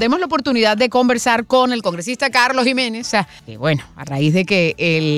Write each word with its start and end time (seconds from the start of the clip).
demos 0.00 0.18
la 0.18 0.26
oportunidad 0.26 0.78
de 0.78 0.88
conversar 0.88 1.44
con 1.44 1.74
el 1.74 1.82
congresista 1.82 2.30
Carlos 2.30 2.64
Jiménez. 2.64 3.12
Y 3.46 3.56
bueno, 3.56 3.84
a 3.96 4.04
raíz 4.04 4.32
de 4.32 4.46
que 4.46 4.74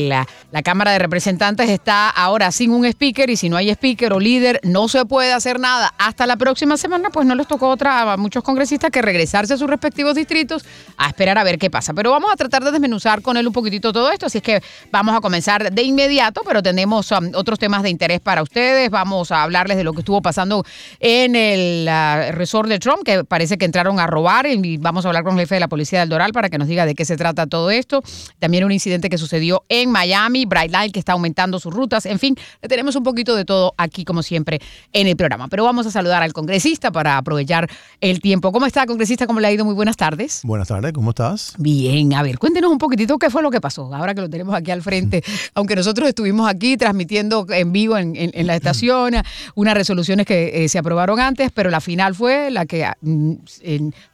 la, 0.08 0.62
Cámara 0.62 0.90
de 0.90 0.98
Representantes 0.98 1.70
está 1.70 2.10
ahora 2.10 2.50
sin 2.50 2.72
un 2.72 2.84
speaker 2.84 3.30
y 3.30 3.36
si 3.36 3.48
no 3.48 3.56
hay 3.56 3.70
speaker 3.70 4.12
o 4.12 4.20
líder 4.20 4.60
no 4.64 4.88
se 4.88 5.04
puede 5.06 5.32
hacer 5.32 5.60
nada 5.60 5.94
hasta 5.98 6.26
la 6.26 6.36
próxima 6.36 6.76
semana, 6.76 7.10
pues 7.10 7.26
no 7.26 7.36
les 7.36 7.46
tocó 7.46 7.68
otra 7.68 8.12
a 8.12 8.16
muchos 8.16 8.42
congresistas 8.42 8.90
que 8.90 9.02
regresarse 9.02 9.54
a 9.54 9.56
sus 9.56 9.70
respectivos 9.70 10.16
distritos 10.16 10.64
a 10.96 11.08
esperar 11.08 11.38
a 11.38 11.44
ver 11.44 11.58
qué 11.58 11.70
pasa. 11.70 11.94
Pero 11.94 12.10
vamos 12.10 12.32
a 12.32 12.36
tratar 12.36 12.64
de 12.64 12.72
desmenuzar 12.72 13.22
con 13.22 13.36
él 13.36 13.46
un 13.46 13.52
poquitito 13.52 13.92
todo 13.92 14.10
esto, 14.10 14.26
así 14.26 14.38
es 14.38 14.44
que 14.44 14.62
vamos 14.90 15.14
a 15.16 15.20
comenzar 15.20 15.72
de 15.72 15.82
inmediato, 15.82 16.42
pero 16.44 16.60
tenemos 16.60 17.12
um, 17.12 17.30
otros 17.34 17.60
temas 17.60 17.84
de 17.84 17.90
interés 17.90 18.20
para 18.20 18.42
ustedes. 18.42 18.90
Vamos 18.90 19.30
a 19.30 19.44
hablarles 19.44 19.76
de 19.76 19.84
lo 19.84 19.92
que 19.92 20.00
estuvo 20.00 20.20
pasando 20.20 20.64
en 20.98 21.36
el 21.36 21.88
uh, 21.88 22.32
resort 22.32 22.68
de 22.68 22.80
Trump, 22.80 23.04
que 23.04 23.22
parece 23.22 23.58
que 23.58 23.64
entraron 23.64 24.00
a 24.00 24.08
robar 24.08 24.46
y 24.72 24.78
vamos 24.78 25.04
a 25.04 25.08
hablar 25.08 25.24
con 25.24 25.34
el 25.34 25.40
jefe 25.40 25.56
de 25.56 25.60
la 25.60 25.68
policía 25.68 26.00
del 26.00 26.08
Doral 26.08 26.32
para 26.32 26.48
que 26.48 26.58
nos 26.58 26.66
diga 26.66 26.86
de 26.86 26.94
qué 26.94 27.04
se 27.04 27.16
trata 27.16 27.46
todo 27.46 27.70
esto. 27.70 28.02
También 28.38 28.64
un 28.64 28.72
incidente 28.72 29.10
que 29.10 29.18
sucedió 29.18 29.64
en 29.68 29.90
Miami, 29.90 30.46
Bright 30.46 30.72
Line 30.72 30.92
que 30.92 30.98
está 30.98 31.12
aumentando 31.12 31.60
sus 31.60 31.72
rutas. 31.72 32.06
En 32.06 32.18
fin, 32.18 32.36
tenemos 32.60 32.96
un 32.96 33.02
poquito 33.02 33.36
de 33.36 33.44
todo 33.44 33.74
aquí, 33.76 34.04
como 34.04 34.22
siempre, 34.22 34.60
en 34.92 35.06
el 35.06 35.16
programa. 35.16 35.48
Pero 35.48 35.64
vamos 35.64 35.86
a 35.86 35.90
saludar 35.90 36.22
al 36.22 36.32
congresista 36.32 36.90
para 36.90 37.18
aprovechar 37.18 37.68
el 38.00 38.20
tiempo. 38.20 38.52
¿Cómo 38.52 38.66
está, 38.66 38.86
congresista? 38.86 39.26
¿Cómo 39.26 39.40
le 39.40 39.48
ha 39.48 39.52
ido? 39.52 39.64
Muy 39.64 39.74
buenas 39.74 39.96
tardes. 39.96 40.40
Buenas 40.44 40.68
tardes, 40.68 40.92
¿cómo 40.92 41.10
estás? 41.10 41.54
Bien, 41.58 42.14
a 42.14 42.22
ver, 42.22 42.38
cuéntenos 42.38 42.70
un 42.70 42.78
poquitito 42.78 43.18
qué 43.18 43.28
fue 43.28 43.42
lo 43.42 43.50
que 43.50 43.60
pasó, 43.60 43.94
ahora 43.94 44.14
que 44.14 44.22
lo 44.22 44.30
tenemos 44.30 44.54
aquí 44.54 44.70
al 44.70 44.82
frente. 44.82 45.22
Aunque 45.54 45.76
nosotros 45.76 46.08
estuvimos 46.08 46.48
aquí 46.48 46.76
transmitiendo 46.76 47.46
en 47.50 47.72
vivo 47.72 47.98
en, 47.98 48.32
la 48.46 48.56
estación 48.56 49.14
unas 49.54 49.74
resoluciones 49.74 50.26
que 50.26 50.64
eh, 50.64 50.68
se 50.68 50.78
aprobaron 50.78 51.20
antes, 51.20 51.50
pero 51.52 51.70
la 51.70 51.80
final 51.80 52.14
fue 52.14 52.50
la 52.50 52.66
que 52.66 52.88
mm, 53.02 53.34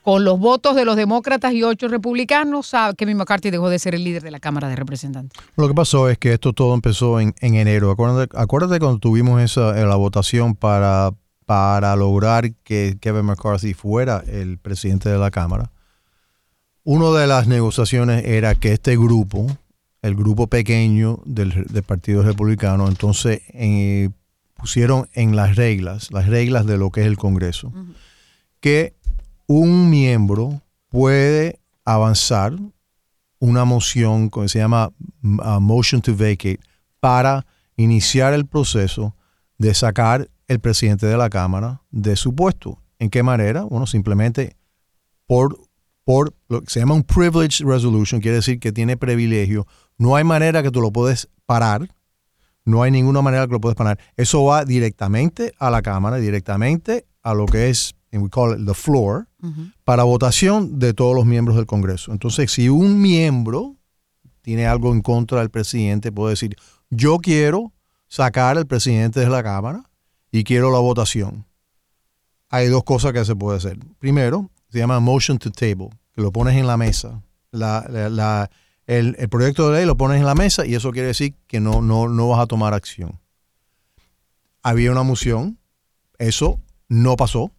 con 0.02 0.24
los 0.24 0.38
votos 0.38 0.47
de 0.56 0.84
los 0.84 0.96
demócratas 0.96 1.52
y 1.52 1.62
ocho 1.62 1.88
republicanos, 1.88 2.72
Kevin 2.96 3.18
McCarthy 3.18 3.50
dejó 3.50 3.68
de 3.68 3.78
ser 3.78 3.94
el 3.94 4.04
líder 4.04 4.22
de 4.22 4.30
la 4.30 4.40
Cámara 4.40 4.68
de 4.68 4.76
Representantes. 4.76 5.38
Lo 5.56 5.68
que 5.68 5.74
pasó 5.74 6.08
es 6.08 6.18
que 6.18 6.32
esto 6.32 6.52
todo 6.52 6.74
empezó 6.74 7.20
en, 7.20 7.34
enero. 7.40 7.90
Acuérdate, 7.90 8.36
acuérdate, 8.36 8.78
cuando 8.80 8.98
tuvimos 8.98 9.40
esa, 9.42 9.78
eh, 9.78 9.86
la 9.86 9.96
votación 9.96 10.54
para, 10.54 11.10
para 11.44 11.94
lograr 11.96 12.52
que 12.64 12.96
Kevin 13.00 13.26
McCarthy 13.26 13.74
fuera 13.74 14.22
el 14.26 14.58
presidente 14.58 15.08
de 15.10 15.18
la 15.18 15.30
Cámara. 15.30 15.70
Una 16.84 17.10
de 17.18 17.26
las 17.26 17.46
negociaciones 17.46 18.24
era 18.24 18.54
que 18.54 18.72
este 18.72 18.96
grupo, 18.96 19.46
el 20.00 20.14
grupo 20.14 20.46
pequeño 20.46 21.20
del, 21.26 21.52
Partido 21.86 22.22
Republicano, 22.22 22.88
entonces 22.88 23.42
eh, 23.52 24.08
pusieron 24.54 25.08
en 25.12 25.36
las 25.36 25.56
reglas, 25.56 26.10
las 26.10 26.26
reglas 26.26 26.64
de 26.66 26.78
lo 26.78 26.90
que 26.90 27.02
es 27.02 27.06
el 27.06 27.18
Congreso, 27.18 27.72
que 28.60 28.94
un 29.48 29.90
miembro 29.90 30.60
puede 30.90 31.58
avanzar 31.84 32.52
una 33.40 33.64
moción 33.64 34.30
que 34.30 34.48
se 34.48 34.58
llama 34.58 34.92
uh, 35.22 35.60
motion 35.60 36.02
to 36.02 36.12
vacate 36.12 36.60
para 37.00 37.46
iniciar 37.76 38.34
el 38.34 38.46
proceso 38.46 39.16
de 39.56 39.74
sacar 39.74 40.28
el 40.48 40.60
presidente 40.60 41.06
de 41.06 41.16
la 41.16 41.30
Cámara 41.30 41.82
de 41.90 42.14
su 42.14 42.34
puesto. 42.34 42.78
¿En 42.98 43.10
qué 43.10 43.22
manera? 43.22 43.62
Bueno, 43.62 43.86
simplemente 43.86 44.56
por, 45.26 45.58
por 46.04 46.34
lo 46.48 46.62
que 46.62 46.70
se 46.70 46.80
llama 46.80 46.94
un 46.94 47.04
privilege 47.04 47.64
resolution, 47.64 48.20
quiere 48.20 48.36
decir 48.36 48.60
que 48.60 48.72
tiene 48.72 48.96
privilegio. 48.96 49.66
No 49.96 50.16
hay 50.16 50.24
manera 50.24 50.62
que 50.62 50.70
tú 50.70 50.80
lo 50.80 50.92
puedes 50.92 51.28
parar. 51.46 51.88
No 52.64 52.82
hay 52.82 52.90
ninguna 52.90 53.22
manera 53.22 53.46
que 53.46 53.52
lo 53.52 53.60
puedes 53.60 53.76
parar. 53.76 53.98
Eso 54.16 54.44
va 54.44 54.64
directamente 54.64 55.54
a 55.58 55.70
la 55.70 55.80
Cámara, 55.80 56.16
directamente 56.16 57.06
a 57.22 57.32
lo 57.32 57.46
que 57.46 57.70
es 57.70 57.94
and 58.12 58.22
we 58.22 58.28
call 58.28 58.52
it 58.52 58.64
the 58.64 58.74
floor, 58.74 59.28
para 59.84 60.02
votación 60.04 60.78
de 60.78 60.94
todos 60.94 61.14
los 61.14 61.26
miembros 61.26 61.56
del 61.56 61.66
Congreso. 61.66 62.12
Entonces, 62.12 62.50
si 62.50 62.68
un 62.68 63.00
miembro 63.00 63.76
tiene 64.42 64.66
algo 64.66 64.92
en 64.92 65.02
contra 65.02 65.40
del 65.40 65.50
presidente, 65.50 66.10
puede 66.10 66.30
decir, 66.30 66.56
yo 66.90 67.18
quiero 67.18 67.72
sacar 68.08 68.56
al 68.56 68.66
presidente 68.66 69.20
de 69.20 69.28
la 69.28 69.42
Cámara 69.42 69.84
y 70.30 70.44
quiero 70.44 70.70
la 70.70 70.78
votación. 70.78 71.46
Hay 72.48 72.68
dos 72.68 72.82
cosas 72.82 73.12
que 73.12 73.24
se 73.24 73.36
puede 73.36 73.58
hacer. 73.58 73.78
Primero, 73.98 74.50
se 74.70 74.78
llama 74.78 75.00
motion 75.00 75.38
to 75.38 75.50
table, 75.50 75.90
que 76.14 76.22
lo 76.22 76.32
pones 76.32 76.56
en 76.56 76.66
la 76.66 76.76
mesa. 76.78 77.22
el, 77.52 79.16
el, 79.18 79.28
proyecto 79.28 79.68
de 79.68 79.78
ley 79.78 79.86
lo 79.86 79.96
pones 79.96 80.18
en 80.18 80.26
la 80.26 80.34
mesa 80.34 80.64
y 80.64 80.74
eso 80.74 80.92
quiere 80.92 81.08
decir 81.08 81.34
que 81.46 81.60
no, 81.60 81.82
no, 81.82 82.08
no 82.08 82.28
vas 82.28 82.40
a 82.40 82.46
tomar 82.46 82.72
acción. 82.72 83.20
Había 84.62 84.90
una 84.92 85.02
moción, 85.02 85.58
eso 86.18 86.58
no 86.88 87.16
pasó 87.16 87.52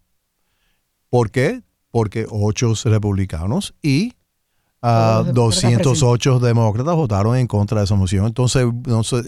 ¿Por 1.10 1.32
qué? 1.32 1.64
Porque 1.92 2.28
ocho 2.30 2.74
republicanos 2.86 3.74
y 3.82 4.14
208 4.82 6.36
ah, 6.36 6.46
demócratas 6.46 6.96
votaron 6.96 7.36
en 7.36 7.48
contra 7.48 7.80
de 7.80 7.86
esa 7.86 7.96
moción. 7.96 8.26
Entonces, 8.26 8.66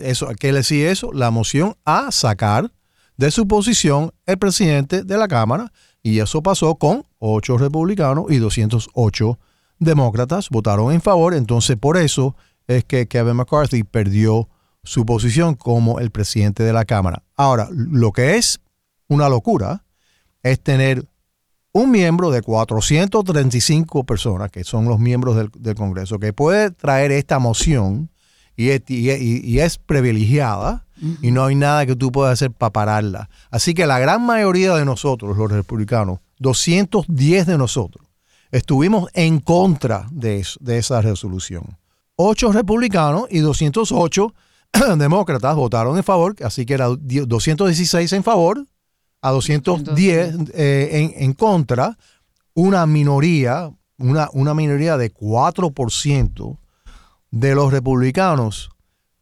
eso, 0.01 0.27
¿qué 0.39 0.51
le 0.51 0.59
decía 0.59 0.91
eso? 0.91 1.11
La 1.11 1.31
moción 1.31 1.75
a 1.83 2.11
sacar 2.11 2.71
de 3.17 3.31
su 3.31 3.47
posición 3.47 4.13
el 4.25 4.37
presidente 4.37 5.03
de 5.03 5.17
la 5.17 5.27
Cámara 5.27 5.71
y 6.01 6.19
eso 6.19 6.41
pasó 6.41 6.75
con 6.75 7.05
ocho 7.19 7.57
republicanos 7.57 8.25
y 8.29 8.37
208 8.37 9.37
demócratas 9.79 10.49
votaron 10.49 10.93
en 10.93 11.01
favor. 11.01 11.33
Entonces, 11.33 11.75
por 11.77 11.97
eso 11.97 12.35
es 12.67 12.85
que 12.85 13.07
Kevin 13.07 13.35
McCarthy 13.35 13.83
perdió 13.83 14.47
su 14.83 15.05
posición 15.05 15.55
como 15.55 15.99
el 15.99 16.11
presidente 16.11 16.63
de 16.63 16.73
la 16.73 16.85
Cámara. 16.85 17.23
Ahora, 17.35 17.67
lo 17.71 18.11
que 18.11 18.37
es 18.37 18.61
una 19.07 19.27
locura 19.27 19.83
es 20.43 20.61
tener 20.61 21.05
un 21.73 21.91
miembro 21.91 22.31
de 22.31 22.41
435 22.41 24.03
personas, 24.03 24.51
que 24.51 24.63
son 24.63 24.85
los 24.85 24.99
miembros 24.99 25.35
del, 25.53 25.75
Congreso, 25.75 26.19
que 26.19 26.33
puede 26.33 26.71
traer 26.71 27.11
esta 27.11 27.39
moción 27.39 28.09
y, 28.57 28.69
es 28.69 29.77
privilegiada 29.77 30.85
y 31.21 31.31
no 31.31 31.45
hay 31.45 31.55
nada 31.55 31.85
que 31.85 31.95
tú 31.95 32.11
puedas 32.11 32.33
hacer 32.33 32.51
para 32.51 32.71
pararla. 32.71 33.29
Así 33.49 33.73
que 33.73 33.87
la 33.87 33.99
gran 33.99 34.25
mayoría 34.25 34.75
de 34.75 34.85
nosotros, 34.85 35.37
los 35.37 35.51
republicanos, 35.51 36.19
210 36.39 37.47
de 37.47 37.57
nosotros, 37.57 38.05
estuvimos 38.51 39.09
en 39.13 39.39
contra 39.39 40.07
de, 40.11 40.45
de 40.59 40.77
esa 40.77 41.01
resolución. 41.01 41.77
Ocho 42.17 42.51
republicanos 42.51 43.25
y 43.29 43.39
208 43.39 44.33
demócratas 44.97 45.55
votaron 45.55 45.97
en 45.97 46.03
favor, 46.03 46.35
así 46.43 46.65
que 46.65 46.73
era 46.73 46.87
216 46.87 48.13
en 48.13 48.23
favor 48.23 48.65
a 49.21 49.31
210 49.31 50.51
eh, 50.53 51.15
en, 51.17 51.33
contra, 51.33 51.97
una 52.53 52.85
minoría, 52.85 53.71
una, 53.97 54.29
una 54.33 54.53
minoría 54.53 54.97
de 54.97 55.13
4% 55.13 56.57
de 57.31 57.55
los 57.55 57.71
republicanos 57.71 58.71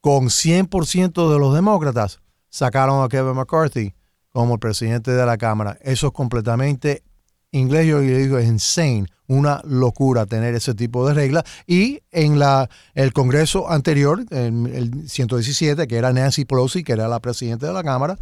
con 0.01 0.25
100% 0.27 1.31
de 1.31 1.39
los 1.39 1.53
demócratas 1.53 2.19
sacaron 2.49 3.03
a 3.03 3.09
Kevin 3.09 3.35
McCarthy 3.35 3.93
como 4.31 4.55
el 4.55 4.59
presidente 4.59 5.11
de 5.11 5.25
la 5.25 5.38
Cámara. 5.38 5.77
Eso 5.81 6.07
es 6.07 6.13
completamente 6.13 7.03
inglés, 7.51 7.88
yo 7.88 7.99
le 7.99 8.17
digo, 8.17 8.38
es 8.38 8.47
insane, 8.47 9.05
una 9.27 9.61
locura 9.63 10.25
tener 10.25 10.55
ese 10.55 10.73
tipo 10.73 11.07
de 11.07 11.13
reglas. 11.13 11.43
Y 11.67 12.01
en 12.11 12.39
la, 12.39 12.69
el 12.93 13.13
Congreso 13.13 13.69
anterior, 13.69 14.23
en 14.31 14.65
el 14.67 15.09
117, 15.09 15.88
que 15.88 15.97
era 15.97 16.13
Nancy 16.13 16.45
Pelosi, 16.45 16.83
que 16.83 16.93
era 16.93 17.07
la 17.07 17.19
presidenta 17.19 17.67
de 17.67 17.73
la 17.73 17.83
Cámara, 17.83 18.17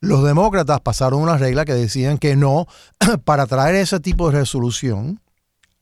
los 0.00 0.24
demócratas 0.24 0.80
pasaron 0.80 1.20
una 1.20 1.36
regla 1.36 1.64
que 1.64 1.74
decían 1.74 2.18
que 2.18 2.34
no, 2.36 2.66
para 3.24 3.46
traer 3.46 3.76
ese 3.76 4.00
tipo 4.00 4.30
de 4.30 4.38
resolución 4.38 5.20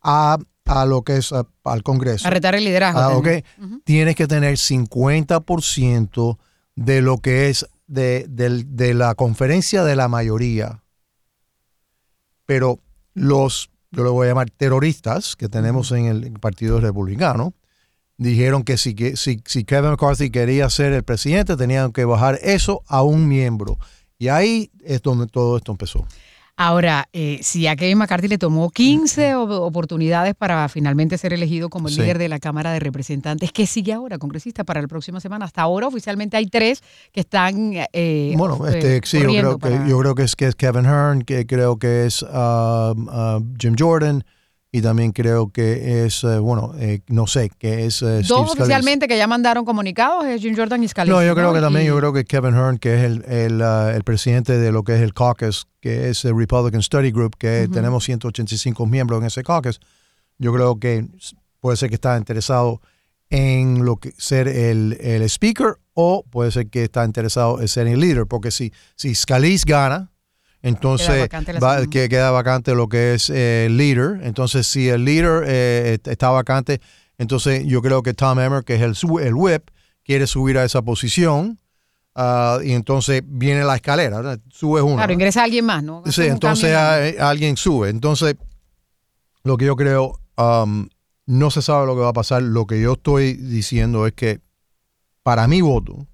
a, 0.03 0.39
lo 0.87 1.03
que 1.03 1.17
es 1.17 1.33
al 1.65 1.83
Congreso. 1.83 2.27
A 2.27 2.31
retar 2.31 2.55
el 2.55 2.65
liderazgo. 2.65 3.01
Ah, 3.01 3.43
tienes 3.85 4.17
que 4.17 4.27
tener 4.27 4.57
50% 4.57 6.39
de 6.75 7.01
lo 7.01 7.19
que 7.19 7.49
es 7.49 7.67
de, 7.87 8.27
de, 8.29 8.95
la 8.95 9.15
conferencia 9.15 9.83
de 9.85 9.97
la 9.97 10.09
mayoría. 10.09 10.83
Pero 12.45 12.81
los, 13.15 13.71
yo 13.91 14.03
lo 14.05 14.13
voy 14.13 14.27
a 14.27 14.31
llamar 14.31 14.51
terroristas 14.51 15.37
que 15.37 15.49
tenemos 15.49 15.91
en 15.93 16.07
el 16.07 16.33
Partido 16.33 16.81
Republicano, 16.81 17.55
dijeron 18.19 18.63
que 18.63 18.77
si, 18.77 18.95
si, 19.17 19.43
si 19.45 19.65
Kevin 19.65 19.91
McCarthy 19.93 20.31
quería 20.31 20.69
ser 20.71 20.93
el 20.93 21.05
presidente, 21.05 21.57
tenían 21.57 21.93
que 21.93 22.05
bajar 22.05 22.39
eso 22.43 22.83
a 22.87 23.03
un 23.03 23.27
miembro. 23.27 23.79
Y 24.19 24.29
ahí 24.29 24.71
es 24.85 25.01
donde 25.03 25.27
todo 25.27 25.57
esto 25.57 25.73
empezó. 25.73 26.05
Ahora, 26.61 27.09
eh, 27.13 27.39
si 27.41 27.69
a 27.69 27.77
Kevin 27.77 27.99
McCarthy 27.99 28.27
le 28.27 28.37
tomó 28.37 28.71
15 28.71 29.37
oportunidades 29.37 30.35
para 30.35 30.69
finalmente 30.69 31.17
ser 31.17 31.33
elegido 31.33 31.69
como 31.69 31.87
el 31.87 31.95
líder 31.95 32.19
de 32.19 32.29
la 32.29 32.41
Cámara 32.41 32.73
de 32.73 32.81
Representantes, 32.81 33.53
¿qué 33.53 33.65
sigue 33.65 33.93
ahora, 33.93 34.19
congresista, 34.19 34.65
para 34.65 34.83
la 34.83 34.89
próxima 34.89 35.21
semana? 35.21 35.45
Hasta 35.45 35.63
ahora 35.63 35.87
oficialmente 35.87 36.37
hay 36.37 36.47
tres 36.47 36.83
que 37.13 37.21
están... 37.21 37.75
Eh, 37.93 38.35
bueno, 38.37 38.67
este, 38.67 38.97
eh, 38.97 39.01
sí, 39.05 39.21
yo 39.21 39.29
creo, 39.29 39.59
que, 39.61 39.89
yo 39.89 39.99
creo 40.01 40.15
que, 40.17 40.25
es, 40.25 40.35
que 40.35 40.47
es 40.47 40.57
Kevin 40.57 40.85
Hearn, 40.85 41.23
que 41.23 41.47
creo 41.47 41.79
que 41.79 42.07
es 42.07 42.23
um, 42.23 42.29
uh, 43.07 43.41
Jim 43.57 43.77
Jordan, 43.79 44.25
y 44.71 44.83
también 44.83 45.13
creo 45.13 45.51
que 45.51 46.05
es, 46.05 46.23
eh, 46.25 46.39
bueno, 46.39 46.73
eh, 46.79 47.01
no 47.09 47.27
sé, 47.27 47.51
que 47.59 47.87
es 47.87 48.03
eh, 48.03 48.17
Dos 48.17 48.27
Scalise. 48.27 48.53
oficialmente 48.63 49.09
que 49.09 49.17
ya 49.17 49.27
mandaron 49.27 49.65
comunicados 49.65 50.27
es 50.27 50.43
Jim 50.43 50.55
Jordan 50.55 50.85
y 50.85 50.89
Scalise. 50.89 51.13
No, 51.15 51.25
yo 51.25 51.35
creo 51.35 51.55
que 51.55 51.61
también, 51.61 51.85
Y- 51.85 51.89
yo 51.89 51.97
creo 51.97 52.13
que 52.13 52.25
Kevin 52.25 52.55
Hearn, 52.55 52.79
que 52.79 52.95
es 52.97 53.03
el, 53.05 53.25
el, 53.25 53.63
ah, 53.63 53.93
el 53.95 54.05
presidente 54.05 54.59
de 54.59 54.71
lo 54.71 54.83
que 54.85 54.95
es 54.97 55.01
el 55.01 55.15
caucus, 55.15 55.67
que 55.81 56.11
es 56.11 56.25
el 56.27 56.37
Republican 56.37 56.83
Study 56.83 57.11
Group, 57.13 57.37
que 57.39 57.65
Ujú. 57.65 57.73
tenemos 57.73 58.05
185 58.05 58.85
miembros 58.87 59.21
en 59.21 59.27
ese 59.27 59.43
caucus, 59.43 59.81
yo 60.39 60.53
creo 60.53 60.79
que 60.79 61.07
puede 61.61 61.77
ser 61.79 61.89
que 61.89 61.95
está 61.95 62.17
interesado 62.19 62.81
en 63.31 63.85
lo 63.85 63.97
que 63.97 64.13
ser 64.17 64.49
el, 64.49 64.97
el 65.01 65.23
speaker 65.23 65.77
o 65.95 66.25
puede 66.31 66.51
ser 66.51 66.69
que 66.69 66.85
está 66.85 67.05
interesado 67.05 67.61
en 67.61 67.69
ser 67.69 67.87
el 67.87 68.01
líder, 68.01 68.27
porque 68.27 68.51
si, 68.51 68.73
si 68.97 69.15
Scalise 69.15 69.65
gana, 69.67 70.11
entonces 70.63 71.09
va- 71.63 71.77
que 71.91 72.09
queda 72.09 72.31
vacante 72.31 72.75
lo 72.75 72.89
que 72.89 73.15
es 73.15 73.31
eh, 73.31 73.67
el 73.67 73.77
líder. 73.77 74.21
Entonces, 74.23 74.67
si 74.67 74.89
el 74.89 75.05
líder 75.05 75.45
eh, 75.47 75.99
está 76.05 76.31
vacante, 76.31 76.81
entonces 77.19 77.65
yo 77.67 77.81
creo 77.83 78.03
que 78.03 78.15
Tom 78.15 78.39
Emmer, 78.41 78.65
que 78.65 78.75
es 78.77 78.83
el, 78.83 79.21
el 79.23 79.35
whip, 79.35 79.69
quiere 80.05 80.27
subir 80.27 80.59
a 80.59 80.65
esa 80.65 80.83
posición. 80.83 81.59
ah, 82.15 82.59
y 82.65 82.73
entonces 82.73 83.23
viene 83.25 83.63
la 83.65 83.77
escalera, 83.77 84.17
¿verdad? 84.17 84.41
sube 84.51 84.83
uno. 84.83 84.97
Claro, 84.97 85.13
ingresa 85.13 85.45
alguien 85.45 85.65
más, 85.65 85.83
¿no? 85.85 86.03
Sí, 86.07 86.23
entonces 86.23 86.75
a- 87.21 87.29
alguien 87.31 87.57
sube. 87.57 87.91
Entonces, 87.91 88.35
lo 89.45 89.57
que 89.57 89.67
yo 89.67 89.77
creo, 89.77 90.19
um, 90.37 90.89
no 91.27 91.51
se 91.51 91.63
sabe 91.63 91.87
lo 91.87 91.95
que 91.95 92.01
va 92.01 92.09
a 92.09 92.13
pasar. 92.13 92.43
Lo 92.43 92.67
que 92.67 92.81
yo 92.81 92.95
estoy 92.95 93.35
diciendo 93.35 94.07
es 94.07 94.15
que 94.15 94.41
para 95.23 95.47
mi 95.47 95.61
voto, 95.61 96.07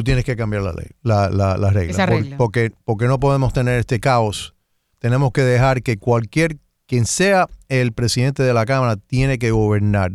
tú 0.00 0.04
tienes 0.04 0.24
que 0.24 0.36
cambiar 0.36 0.62
la 0.62 0.72
ley, 0.72 0.86
la, 1.02 1.28
la, 1.30 1.56
la 1.56 1.70
regla. 1.70 1.92
Por- 2.06 2.38
porque, 2.38 2.72
porque 2.84 3.06
no 3.06 3.20
podemos 3.20 3.52
tener 3.52 3.78
este 3.78 4.00
caos. 4.00 4.54
Tenemos 4.98 5.32
que 5.32 5.42
dejar 5.42 5.82
que 5.82 5.96
cualquier, 5.98 6.58
quien 6.86 7.06
sea 7.06 7.48
el 7.68 7.92
presidente 7.92 8.42
de 8.42 8.52
la 8.54 8.66
Cámara, 8.66 8.96
tiene 8.96 9.38
que 9.38 9.50
gobernar. 9.50 10.12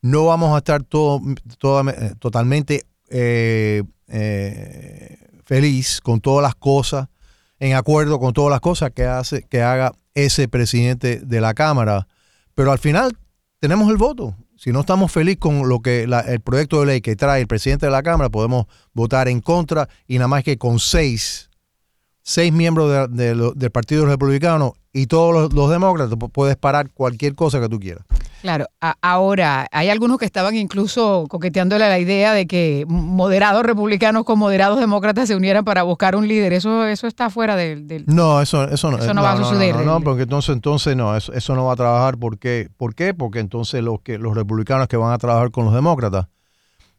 No 0.00 0.26
vamos 0.26 0.54
a 0.54 0.58
estar 0.58 0.82
todo, 0.82 1.20
toda- 1.58 1.92
eh, 1.92 2.14
totalmente 2.18 2.82
eh, 3.10 3.82
eh, 4.08 5.18
feliz 5.44 6.00
con 6.00 6.20
todas 6.20 6.42
las 6.42 6.54
cosas, 6.54 7.08
en 7.60 7.74
acuerdo 7.74 8.18
con 8.18 8.32
todas 8.32 8.50
las 8.50 8.60
cosas 8.60 8.90
que 8.92 9.04
hace, 9.04 9.42
que 9.44 9.62
haga 9.62 9.92
ese 10.14 10.48
presidente 10.48 11.20
de 11.20 11.40
la 11.40 11.54
Cámara. 11.54 12.06
Pero 12.54 12.72
al 12.72 12.78
final 12.78 13.16
tenemos 13.60 13.88
el 13.90 13.96
voto. 13.96 14.34
Si 14.62 14.70
no 14.70 14.78
estamos 14.82 15.10
felices 15.10 15.40
con 15.40 15.68
lo 15.68 15.80
que 15.80 16.06
la- 16.06 16.20
el 16.20 16.38
proyecto 16.40 16.78
de 16.78 16.86
ley 16.86 17.00
que 17.00 17.16
trae 17.16 17.40
el 17.40 17.48
presidente 17.48 17.86
de 17.86 17.90
la 17.90 18.04
Cámara, 18.04 18.30
podemos 18.30 18.66
votar 18.92 19.26
en 19.26 19.40
contra 19.40 19.88
y 20.06 20.18
nada 20.18 20.28
más 20.28 20.44
que 20.44 20.56
con 20.56 20.78
seis, 20.78 21.50
seis 22.22 22.52
miembros 22.52 23.10
de- 23.10 23.34
del 23.56 23.70
Partido 23.72 24.06
Republicano 24.06 24.74
y 24.92 25.06
todos 25.06 25.34
los, 25.34 25.52
los 25.52 25.68
demócratas 25.68 26.16
pu- 26.16 26.30
puedes 26.30 26.54
parar 26.56 26.90
cualquier 26.92 27.34
cosa 27.34 27.60
que 27.60 27.68
tú 27.68 27.80
quieras. 27.80 28.04
Claro, 28.42 28.66
a- 28.80 28.96
ahora 29.00 29.66
hay 29.72 29.88
algunos 29.88 30.18
que 30.18 30.24
estaban 30.24 30.56
incluso 30.56 31.26
coqueteándole 31.30 31.84
a 31.84 31.88
la 31.88 31.98
idea 32.00 32.32
de 32.34 32.46
que 32.48 32.84
moderados 32.88 33.64
republicanos 33.64 34.24
con 34.24 34.38
moderados 34.38 34.80
demócratas 34.80 35.28
se 35.28 35.36
unieran 35.36 35.64
para 35.64 35.84
buscar 35.84 36.16
un 36.16 36.26
líder. 36.26 36.52
Eso, 36.52 36.84
eso 36.86 37.06
está 37.06 37.30
fuera 37.30 37.54
del, 37.56 37.86
del- 37.86 38.04
No, 38.06 38.42
eso, 38.42 38.64
eso 38.68 38.90
no, 38.90 38.98
Eso 38.98 39.14
no 39.14 39.22
va 39.22 39.32
a 39.32 39.36
suceder, 39.36 39.76
No, 39.76 39.84
no, 39.84 40.00
porque 40.00 40.22
entonces, 40.24 40.54
entonces 40.54 40.96
no, 40.96 41.16
eso, 41.16 41.32
eso 41.32 41.54
no 41.54 41.66
va 41.66 41.72
a 41.74 41.76
trabajar. 41.76 42.18
¿Por 42.18 42.36
qué? 42.38 42.68
¿Por 42.76 42.94
qué? 42.96 43.14
Porque 43.14 43.38
entonces 43.38 43.82
los, 43.82 44.00
que, 44.02 44.18
los 44.18 44.34
republicanos 44.34 44.88
que 44.88 44.96
van 44.96 45.12
a 45.12 45.18
trabajar 45.18 45.50
con 45.52 45.64
los 45.64 45.72
demócratas 45.74 46.26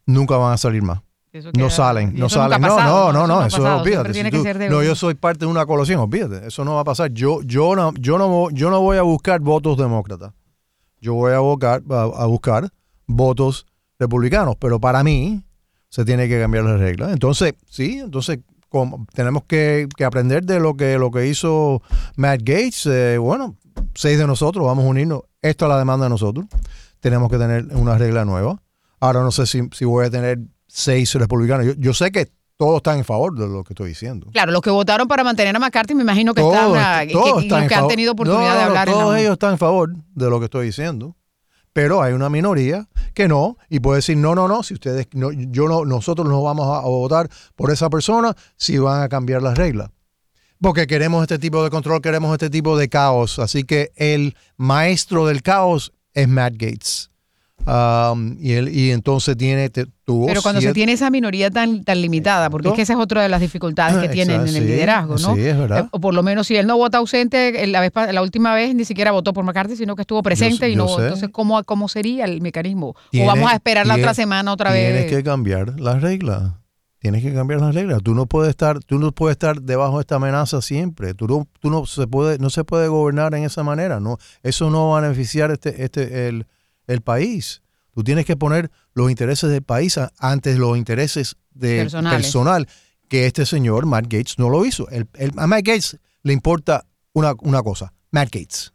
nunca 0.06 0.36
van 0.38 0.54
a 0.54 0.56
salir 0.56 0.82
más. 0.82 1.00
eso 1.32 1.50
No 1.58 1.68
salen, 1.68 2.14
no 2.18 2.28
salen. 2.30 2.60
No, 2.60 2.68
pasado, 2.68 3.12
no, 3.12 3.26
no, 3.26 3.26
no, 3.40 3.46
eso 3.46 3.58
pasado. 3.58 3.84
Siempre 3.84 3.92
olvídate. 3.98 4.12
tiene 4.14 4.28
Si 4.28 4.32
que 4.32 4.36
tú- 4.38 4.42
ser 4.44 4.58
de 4.58 4.70
no, 4.70 4.82
yo 4.82 4.94
soy 4.94 5.14
parte 5.14 5.40
de 5.40 5.50
una 5.50 5.66
coalición, 5.66 6.00
olvídate. 6.00 6.46
Eso 6.46 6.64
no 6.64 6.74
va 6.76 6.80
a 6.80 6.84
pasar. 6.84 7.10
Yo, 7.12 7.42
yo, 7.42 7.76
no, 7.76 7.92
yo, 7.98 8.16
no, 8.16 8.48
yo 8.50 8.70
no 8.70 8.80
voy 8.80 8.96
a 8.96 9.02
buscar 9.02 9.40
votos 9.40 9.76
demócratas. 9.76 10.32
Yo 11.04 11.12
voy 11.12 11.34
a 11.34 11.38
buscar, 11.40 11.82
a, 11.90 12.24
buscar 12.24 12.70
votos 13.06 13.66
republicanos. 13.98 14.56
Pero 14.58 14.80
para 14.80 15.04
mí 15.04 15.44
se 15.90 16.06
tiene 16.06 16.28
que 16.28 16.40
cambiar 16.40 16.64
las 16.64 16.80
reglas. 16.80 17.12
Entonces, 17.12 17.52
sí, 17.68 17.98
entonces 17.98 18.38
como 18.70 19.06
tenemos 19.12 19.44
que, 19.44 19.86
aprender 20.02 20.44
de 20.44 20.60
lo 20.60 20.76
que, 20.76 20.98
lo 20.98 21.10
que 21.10 21.26
hizo 21.26 21.82
Matt 22.16 22.40
Gates. 22.40 22.86
Eh, 22.86 23.18
bueno, 23.18 23.54
seis 23.94 24.18
de 24.18 24.26
nosotros 24.26 24.64
vamos 24.64 24.86
a 24.86 24.88
unirnos. 24.88 25.20
Esto 25.42 25.66
es 25.66 25.68
la 25.68 25.78
demanda 25.78 26.06
de 26.06 26.10
nosotros. 26.10 26.46
Tenemos 27.00 27.30
que 27.30 27.36
tener 27.36 27.66
una 27.76 27.98
regla 27.98 28.24
nueva. 28.24 28.62
Ahora 28.98 29.20
no 29.20 29.30
sé 29.30 29.44
si, 29.44 29.60
si 29.72 29.84
voy 29.84 30.06
a 30.06 30.10
tener 30.10 30.38
seis 30.66 31.12
republicanos. 31.14 31.66
Yo, 31.66 31.74
yo 31.74 31.92
sé 31.92 32.10
que 32.12 32.32
todos 32.56 32.76
están 32.76 32.98
en 32.98 33.04
favor 33.04 33.36
de 33.36 33.48
lo 33.48 33.64
que 33.64 33.72
estoy 33.72 33.88
diciendo. 33.88 34.28
Claro, 34.32 34.52
los 34.52 34.60
que 34.62 34.70
votaron 34.70 35.08
para 35.08 35.24
mantener 35.24 35.54
a 35.56 35.58
McCarthy 35.58 35.94
me 35.94 36.02
imagino 36.02 36.34
que 36.34 36.40
Todos, 36.40 36.76
están, 36.76 37.06
que- 37.08 37.12
todos 37.12 37.42
y 37.42 37.46
están 37.46 37.60
los 37.62 37.68
que 37.68 37.74
han 37.74 37.88
tenido 37.88 38.12
oportunidad 38.12 38.50
No, 38.52 38.56
de 38.58 38.62
hablar. 38.64 38.88
Todos 38.88 39.16
ellos 39.18 39.32
están 39.32 39.52
en 39.52 39.58
favor 39.58 39.94
de 40.14 40.30
lo 40.30 40.38
que 40.38 40.44
estoy 40.46 40.66
diciendo. 40.66 41.16
Pero 41.72 42.00
hay 42.02 42.12
una 42.12 42.30
minoría 42.30 42.88
que 43.14 43.26
no 43.26 43.56
y 43.68 43.80
puede 43.80 43.96
decir 43.98 44.16
no, 44.16 44.36
no, 44.36 44.46
no. 44.46 44.62
Si 44.62 44.74
ustedes, 44.74 45.08
no, 45.12 45.32
yo 45.32 45.66
no, 45.66 45.84
nosotros 45.84 46.28
no 46.28 46.40
vamos 46.40 46.68
a, 46.68 46.78
a 46.78 46.82
votar 46.82 47.28
por 47.56 47.72
esa 47.72 47.90
persona 47.90 48.34
si 48.56 48.78
van 48.78 49.02
a 49.02 49.08
cambiar 49.08 49.42
las 49.42 49.58
reglas. 49.58 49.90
Porque 50.60 50.86
queremos 50.86 51.22
este 51.22 51.40
tipo 51.40 51.64
de 51.64 51.70
control, 51.70 52.00
queremos 52.00 52.30
este 52.32 52.48
tipo 52.48 52.78
de 52.78 52.88
caos. 52.88 53.40
Así 53.40 53.64
que 53.64 53.90
el 53.96 54.36
maestro 54.56 55.26
del 55.26 55.42
caos 55.42 55.92
es 56.12 56.28
Matt 56.28 56.52
Gates. 56.52 57.10
Um, 57.66 58.36
y 58.40 58.52
él 58.52 58.68
y 58.68 58.90
entonces 58.90 59.36
tiene 59.38 59.70
te- 59.70 59.86
tuvo 60.04 60.26
Pero 60.26 60.42
cuando 60.42 60.60
se 60.60 60.72
tiene 60.74 60.92
esa 60.92 61.08
minoría 61.10 61.50
tan, 61.50 61.82
tan 61.82 62.00
limitada, 62.02 62.50
porque 62.50 62.68
es 62.68 62.74
que 62.74 62.82
esa 62.82 62.92
es 62.92 62.98
otra 62.98 63.22
de 63.22 63.30
las 63.30 63.40
dificultades 63.40 63.96
que 63.96 64.08
Ah, 64.08 64.10
tienen 64.10 64.42
en 64.42 64.48
el 64.48 64.52
sí, 64.54 64.60
liderazgo, 64.60 65.16
¿no? 65.16 65.34
sí, 65.34 65.40
es 65.46 65.56
verdad. 65.58 65.84
Eh, 65.84 65.88
O 65.90 65.98
por 66.00 66.12
lo 66.12 66.22
menos 66.22 66.46
si 66.46 66.56
él 66.56 66.66
no 66.66 66.76
vota 66.76 66.98
ausente, 66.98 67.62
eh, 67.64 67.66
la, 67.66 67.80
vez, 67.80 67.90
la 68.12 68.20
última 68.20 68.54
vez 68.54 68.74
ni 68.74 68.84
siquiera 68.84 69.12
votó 69.12 69.32
por 69.32 69.44
McCarthy, 69.44 69.76
sino 69.76 69.96
que 69.96 70.02
estuvo 70.02 70.22
presente 70.22 70.68
y 70.68 70.76
no. 70.76 70.86
yo 70.88 70.96
sé. 70.98 71.02
Entonces, 71.04 71.28
¿cómo, 71.32 71.62
¿cómo 71.64 71.88
sería 71.88 72.26
el 72.26 72.42
mecanismo? 72.42 72.88
o 72.88 73.24
vamos 73.26 73.50
a 73.50 73.54
esperar 73.54 73.86
la 73.86 73.94
otra 73.94 74.12
semana 74.12 74.52
otra 74.52 74.72
Tienes 74.72 75.04
vez. 75.04 75.10
que 75.10 75.22
cambiar 75.24 75.80
las 75.80 76.02
reglas. 76.02 76.52
Tienes 76.98 77.22
que 77.22 77.34
cambiar 77.34 77.60
las 77.60 77.74
reglas. 77.74 78.02
Tú 78.02 78.14
no 78.14 78.26
puedes 78.26 78.48
estar, 78.50 78.78
tú 78.80 78.98
no 78.98 79.12
puedes 79.12 79.34
estar 79.34 79.60
debajo 79.60 79.96
de 79.96 80.00
esta 80.02 80.16
amenaza 80.16 80.62
siempre. 80.62 81.12
Tú 81.12 81.28
no, 81.28 81.46
tú 81.60 81.68
no 81.70 81.84
se 81.86 82.06
puede, 82.06 82.38
no 82.38 82.48
se 82.50 82.64
puede 82.64 82.88
gobernar 82.88 83.34
en 83.34 83.44
esa 83.44 83.62
manera. 83.62 84.00
No, 84.00 84.16
eso 84.42 84.70
no 84.70 84.88
va 84.90 84.98
a 84.98 85.00
beneficiar 85.02 85.50
este, 85.50 85.84
este, 85.84 86.28
el, 86.28 86.46
el 86.86 87.00
país. 87.00 87.62
Tú 87.92 88.02
tienes 88.02 88.24
que 88.26 88.36
poner 88.36 88.70
los 88.94 89.10
intereses 89.10 89.50
del 89.50 89.62
país 89.62 89.98
antes 90.18 90.58
los 90.58 90.76
intereses 90.76 91.36
de 91.52 91.78
Personales. 91.82 92.22
personal. 92.22 92.68
Que 93.08 93.26
este 93.26 93.46
señor 93.46 93.86
Matt 93.86 94.04
Gates 94.04 94.38
no 94.38 94.48
lo 94.50 94.64
hizo. 94.64 94.88
El- 94.88 95.08
el- 95.14 95.32
a 95.36 95.46
Matt 95.46 95.64
Gates 95.64 95.98
le 96.22 96.32
importa 96.32 96.86
una, 97.12 97.34
una 97.42 97.62
cosa. 97.62 97.92
Matt 98.10 98.30
Gates. 98.32 98.72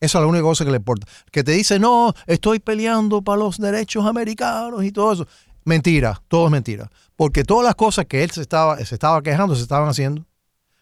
Esa 0.00 0.18
es 0.18 0.22
la 0.22 0.26
única 0.28 0.42
cosa 0.42 0.64
que 0.64 0.70
le 0.70 0.76
importa. 0.78 1.06
Que 1.32 1.42
te 1.42 1.52
dice, 1.52 1.78
no, 1.78 2.14
estoy 2.26 2.58
peleando 2.60 3.22
para 3.22 3.38
los 3.38 3.58
derechos 3.58 4.04
americanos 4.06 4.84
y 4.84 4.92
todo 4.92 5.12
eso. 5.12 5.26
Mentira, 5.64 6.22
todo 6.28 6.46
es 6.46 6.52
mentira. 6.52 6.90
Porque 7.16 7.42
todas 7.44 7.64
las 7.64 7.74
cosas 7.74 8.06
que 8.06 8.22
él 8.22 8.30
se 8.30 8.40
estaba, 8.42 8.78
se 8.84 8.94
estaba 8.94 9.20
quejando 9.22 9.54
se 9.56 9.62
estaban 9.62 9.88
haciendo. 9.88 10.24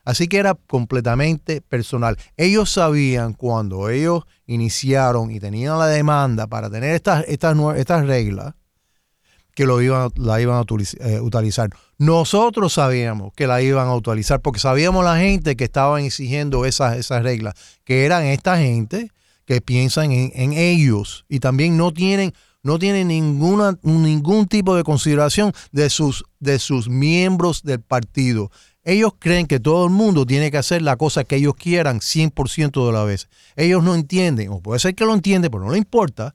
Así 0.05 0.29
que 0.29 0.39
era 0.39 0.55
completamente 0.55 1.61
personal. 1.61 2.19
Ellos 2.37 2.70
sabían 2.70 3.32
cuando 3.32 3.89
ellos 3.89 4.25
iniciaron 4.46 5.31
y 5.31 5.41
tenían 5.41 5.79
la 5.79 5.87
demanda 5.87 6.46
para 6.46 6.69
tener 6.70 6.94
estas, 6.94 7.25
estas, 7.27 7.56
estas 7.77 8.06
reglas 8.06 8.55
que 9.55 9.67
lo 9.67 9.81
iban, 9.81 10.11
la 10.17 10.41
iban 10.41 10.56
a 10.58 10.65
eh, 11.01 11.20
utilizar. 11.20 11.70
Nosotros 11.96 12.73
sabíamos 12.75 13.32
que 13.34 13.46
la 13.46 13.63
iban 13.63 13.87
a 13.89 13.94
utilizar 13.94 14.41
porque 14.41 14.61
sabíamos 14.61 15.05
la 15.05 15.19
gente 15.19 15.56
que 15.56 15.65
estaban 15.65 16.05
exigiendo 16.05 16.65
esas, 16.65 16.96
esas 16.96 17.23
reglas, 17.23 17.55
que 17.84 18.05
eran 18.05 18.25
esta 18.25 18.58
gente 18.58 19.11
que 19.44 19.61
piensan 19.61 20.11
en, 20.11 20.53
ellos 20.55 21.25
y 21.29 21.39
también 21.39 21.77
no 21.77 21.93
tienen, 21.93 22.32
no 22.63 22.79
tienen 22.79 23.08
ningún 23.08 24.49
tipo 24.49 24.75
de 24.75 24.82
consideración 24.82 25.53
de 25.70 25.91
sus, 25.91 26.25
de 26.41 26.58
sus 26.58 26.89
miembros 26.89 27.63
del 27.63 27.81
partido. 27.81 28.51
Ellos 28.84 29.12
creen 29.19 29.46
que 29.46 29.60
todo 29.60 29.84
el 29.86 29.91
mundo 29.91 30.26
tiene 30.26 30.50
que 30.50 30.58
hacer 30.58 30.82
la 30.82 30.96
cosa 30.96 31.24
que 31.24 31.36
ellos 31.36 31.55
quieran 31.56 32.00
100% 32.00 32.86
de 32.86 32.93
la 32.93 33.05
vez. 33.05 33.29
Ellos 33.56 33.82
no 33.82 33.94
entienden, 33.94 34.50
o 34.50 34.60
puede 34.60 34.79
ser 34.79 34.94
que 34.94 35.05
lo 35.06 35.14
entienden, 35.14 35.50
pero 35.50 35.64
no 35.64 35.70
le 35.72 35.79
importa, 35.79 36.34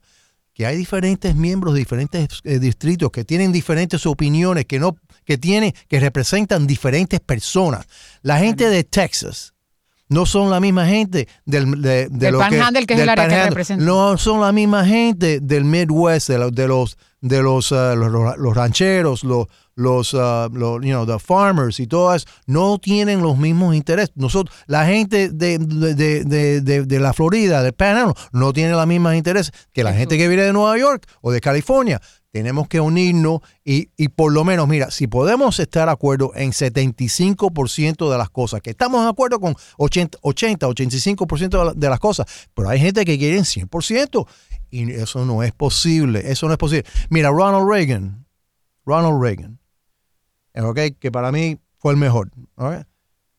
que 0.52 0.66
hay 0.66 0.76
diferentes 0.76 1.34
miembros 1.36 1.74
de 1.74 1.78
diferentes 1.80 2.28
eh, 2.44 2.58
distritos 2.58 3.10
que 3.12 3.24
tienen 3.24 3.52
diferentes 3.52 4.04
opiniones, 4.04 4.64
que 4.66 4.78
no, 4.80 4.96
que 5.24 5.38
tienen, 5.38 5.72
que 5.88 6.00
representan 6.00 6.66
diferentes 6.66 7.20
personas. 7.20 7.86
La 8.22 8.38
gente 8.40 8.68
de 8.68 8.82
Texas 8.84 9.54
no 10.08 10.26
son 10.26 10.50
la 10.50 10.58
misma 10.58 10.86
gente 10.88 11.28
del, 11.46 11.80
de, 11.80 12.08
de 12.08 12.08
Del 12.10 12.32
lo 12.32 12.40
Panhandle, 12.40 12.84
que 12.84 12.94
es 12.94 13.00
el 13.00 13.06
del 13.06 13.08
área 13.10 13.28
que 13.44 13.48
representa. 13.50 13.84
No 13.84 14.18
son 14.18 14.40
la 14.40 14.50
misma 14.50 14.84
gente 14.84 15.38
del 15.40 15.64
Midwest, 15.64 16.28
de, 16.28 16.38
los 16.38 16.52
de 16.52 16.66
los 16.66 16.98
de 17.22 17.42
los, 17.42 17.70
uh, 17.70 17.94
los- 17.96 18.38
los 18.38 18.56
rancheros, 18.56 19.22
los, 19.24 19.46
los, 19.80 20.14
uh, 20.14 20.48
los, 20.52 20.76
you 20.82 20.90
know, 20.90 21.06
the 21.06 21.18
farmers 21.18 21.80
y 21.80 21.86
todas, 21.86 22.26
no 22.46 22.78
tienen 22.78 23.20
los 23.22 23.38
mismos 23.38 23.74
intereses. 23.74 24.12
Nosotros, 24.16 24.54
la 24.66 24.86
gente 24.86 25.30
de, 25.30 25.58
de, 25.58 26.24
de, 26.24 26.84
de- 26.84 27.00
la 27.00 27.12
Florida, 27.12 27.62
del 27.62 27.72
Panhandle, 27.72 28.14
no 28.32 28.52
tiene 28.52 28.72
los 28.72 28.86
mismos 28.86 29.14
intereses 29.14 29.52
que 29.72 29.82
la 29.84 29.92
gente 29.92 30.18
que 30.18 30.28
viene 30.28 30.42
de 30.44 30.52
Nueva 30.52 30.76
York 30.78 31.06
o 31.22 31.30
de 31.32 31.40
California. 31.40 32.00
tenemos 32.32 32.68
que 32.68 32.78
unirnos 32.80 33.40
y, 33.64 33.88
y 33.96 34.08
por 34.08 34.32
lo 34.32 34.44
menos, 34.44 34.68
mira, 34.68 34.90
si 34.92 35.06
podemos 35.08 35.58
estar 35.58 35.86
de 35.86 35.92
acuerdo 35.92 36.30
en 36.36 36.52
75% 36.52 38.10
de 38.10 38.18
las 38.18 38.30
cosas, 38.30 38.60
que 38.60 38.70
estamos 38.70 39.02
de 39.02 39.10
acuerdo 39.10 39.40
con 39.40 39.54
80, 39.78 40.18
80 40.22 40.66
85% 40.68 41.48
de, 41.58 41.64
la- 41.64 41.72
de 41.74 41.88
las 41.88 41.98
cosas, 41.98 42.26
pero 42.54 42.68
hay 42.68 42.78
gente 42.80 43.04
que 43.04 43.18
quiere 43.18 43.38
100% 43.40 44.26
y 44.70 44.92
eso 44.92 45.24
no 45.24 45.42
es 45.42 45.52
posible, 45.52 46.22
eso 46.30 46.46
no 46.46 46.52
es 46.52 46.58
posible. 46.58 46.84
Mira, 47.08 47.30
Ronald 47.30 47.68
Reagan, 47.68 48.26
Ronald 48.86 49.20
Reagan, 49.22 49.58
eh, 50.54 50.62
ok, 50.62 50.78
que 50.98 51.10
para 51.12 51.32
mí 51.32 51.58
fue 51.78 51.92
el 51.92 51.98
mejor, 51.98 52.30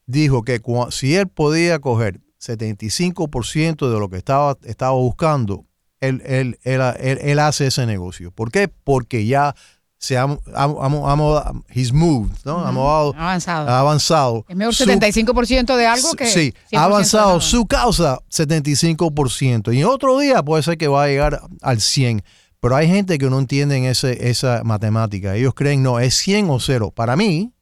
dijo 0.06 0.44
que 0.44 0.62
si 0.92 1.16
él 1.16 1.28
podía 1.28 1.80
coger 1.80 2.22
75% 2.40 3.92
de 3.92 4.00
lo 4.00 4.10
que 4.10 4.18
estaba, 4.18 4.58
estaba 4.64 4.94
buscando, 4.94 5.66
él, 6.00 6.22
él, 6.26 6.58
él, 6.64 6.82
él- 7.22 7.40
hace 7.40 7.68
ese 7.68 7.86
negocio. 7.86 8.32
¿Por 8.32 8.52
qué? 8.52 8.68
Porque 8.68 9.26
ya 9.26 9.56
se 10.00 10.18
ha, 10.18 10.24
ha- 10.24 10.64
ha- 10.64 11.14
ha- 11.14 11.54
he's 11.70 11.94
moved, 11.94 12.32
¿no? 12.44 12.58
Ha 12.66 12.72
movado- 12.72 13.14
Avanzado. 13.16 13.70
ha 13.70 13.80
avanzado. 13.80 14.46
es 14.50 14.56
mejor 14.56 14.74
Su- 14.74 14.86
75% 14.86 15.76
de 15.78 15.86
algo 15.86 16.14
que. 16.14 16.26
Sí, 16.26 16.54
100% 16.72 16.78
ha 16.80 16.84
avanzado 16.86 17.40
su 17.40 17.68
causa 17.68 18.20
75%. 18.30 19.72
Y 19.72 19.84
otro 19.84 20.18
día 20.18 20.42
puede 20.44 20.64
ser 20.64 20.78
que 20.80 20.88
va 20.88 21.04
a 21.04 21.08
llegar 21.08 21.42
al 21.62 21.78
100%. 21.80 22.24
Pero 22.62 22.76
hay 22.76 22.88
gente 22.88 23.18
que 23.18 23.30
no 23.30 23.40
entiende 23.40 23.90
ese, 23.90 24.30
esa 24.30 24.64
matemática. 24.64 25.36
Ellos 25.36 25.56
creen, 25.56 25.82
no, 25.82 26.00
es 26.00 26.14
100 26.14 26.50
o 26.52 26.60
0. 26.60 26.92
Para 26.92 27.16
mí, 27.16 27.54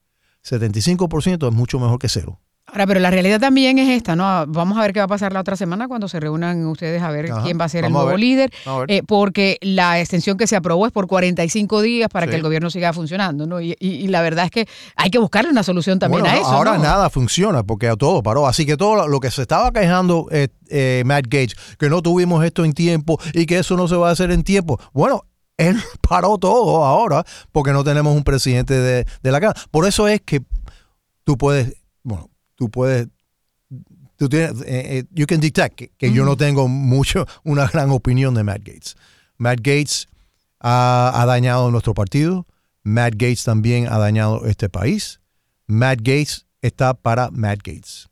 75% 0.43 1.47
es 1.47 1.53
mucho 1.53 1.79
mejor 1.79 1.99
que 1.99 2.09
cero. 2.09 2.41
Ahora, 2.71 2.85
pero 2.87 2.99
la 2.99 3.09
realidad 3.11 3.39
también 3.39 3.79
es 3.79 3.89
esta, 3.89 4.15
¿no? 4.15 4.45
Vamos 4.47 4.77
a 4.77 4.81
ver 4.81 4.93
qué 4.93 4.99
va 4.99 5.05
a 5.05 5.07
pasar 5.07 5.33
la 5.33 5.39
otra 5.41 5.55
semana 5.55 5.87
cuando 5.87 6.07
se 6.07 6.19
reúnan 6.19 6.65
ustedes 6.67 7.01
a 7.01 7.09
ver 7.11 7.31
Ajá, 7.31 7.43
quién 7.43 7.59
va 7.59 7.65
a 7.65 7.69
ser 7.69 7.79
el 7.79 7.85
a 7.85 7.89
nuevo 7.89 8.15
líder, 8.15 8.51
a 8.65 8.83
eh, 8.87 9.01
porque 9.05 9.57
la 9.61 9.99
extensión 9.99 10.37
que 10.37 10.45
se 10.47 10.55
aprobó 10.55 10.85
es 10.85 10.91
por 10.91 11.07
45 11.07 11.81
días 11.81 12.09
para 12.09 12.25
Sí. 12.25 12.29
que 12.31 12.35
el 12.37 12.43
gobierno 12.43 12.69
siga 12.69 12.93
funcionando, 12.93 13.47
¿no? 13.47 13.59
Y, 13.59 13.75
y- 13.79 13.87
y 13.89 14.07
la 14.07 14.21
verdad 14.21 14.45
es 14.45 14.51
que 14.51 14.67
hay 14.95 15.09
que 15.09 15.17
buscarle 15.19 15.49
una 15.51 15.63
solución 15.63 15.99
también 15.99 16.21
Bueno, 16.21 16.35
a 16.35 16.39
eso. 16.39 16.47
ahora 16.49 16.77
¿no? 16.77 16.83
nada 16.83 17.09
funciona 17.09 17.63
porque 17.63 17.91
todo 17.97 18.21
paró. 18.23 18.47
Así 18.47 18.65
que 18.65 18.77
todo 18.77 19.07
lo- 19.07 19.19
que 19.19 19.31
se 19.31 19.41
estaba 19.41 19.71
quejando 19.71 20.27
eh, 20.31 20.47
eh, 20.69 21.03
Matt 21.05 21.25
Gates, 21.25 21.55
que 21.77 21.89
no 21.89 22.01
tuvimos 22.01 22.45
esto 22.45 22.63
en 22.65 22.73
tiempo 22.73 23.19
y 23.33 23.45
que 23.45 23.59
eso 23.59 23.75
no 23.75 23.87
se 23.87 23.95
va 23.95 24.09
a 24.09 24.11
hacer 24.11 24.31
en 24.31 24.43
tiempo. 24.43 24.79
Bueno, 24.93 25.23
él 25.57 25.75
paró 26.07 26.37
todo 26.37 26.85
ahora 26.85 27.25
porque 27.51 27.73
no 27.73 27.83
tenemos 27.83 28.15
un 28.15 28.23
presidente 28.23 28.75
de, 28.75 29.05
de 29.23 29.31
la 29.31 29.39
Cámara. 29.41 29.59
Por 29.71 29.87
eso 29.87 30.07
es 30.07 30.21
que 30.21 30.41
tú 31.25 31.37
puedes, 31.37 31.73
bueno, 32.03 32.28
tú 32.59 32.69
puedes, 32.69 33.07
tú 34.17 34.27
tienes, 34.27 34.61
eh, 34.63 34.99
eh, 34.99 35.03
you 35.11 35.25
can 35.25 35.39
detect 35.39 35.77
que, 35.77 35.91
que 35.97 36.11
yo 36.11 36.25
no 36.25 36.35
tengo 36.35 36.67
mucho, 36.67 37.25
una 37.45 37.65
gran 37.67 37.89
opinión 37.89 38.33
de 38.35 38.43
Matt 38.43 38.63
Gates. 38.65 38.97
Matt 39.37 39.59
Gates 39.59 40.09
ha, 40.59 41.13
ha 41.15 41.25
dañado 41.25 41.71
nuestro 41.71 41.93
partido. 41.93 42.45
Matt 42.83 43.13
Gates 43.13 43.45
también 43.45 43.87
ha 43.87 43.97
dañado 43.97 44.45
este 44.45 44.67
país. 44.67 45.21
Matt 45.67 45.99
Gates 45.99 46.47
está 46.61 46.93
para 46.93 47.31
Matt 47.31 47.59
Gates. 47.63 48.08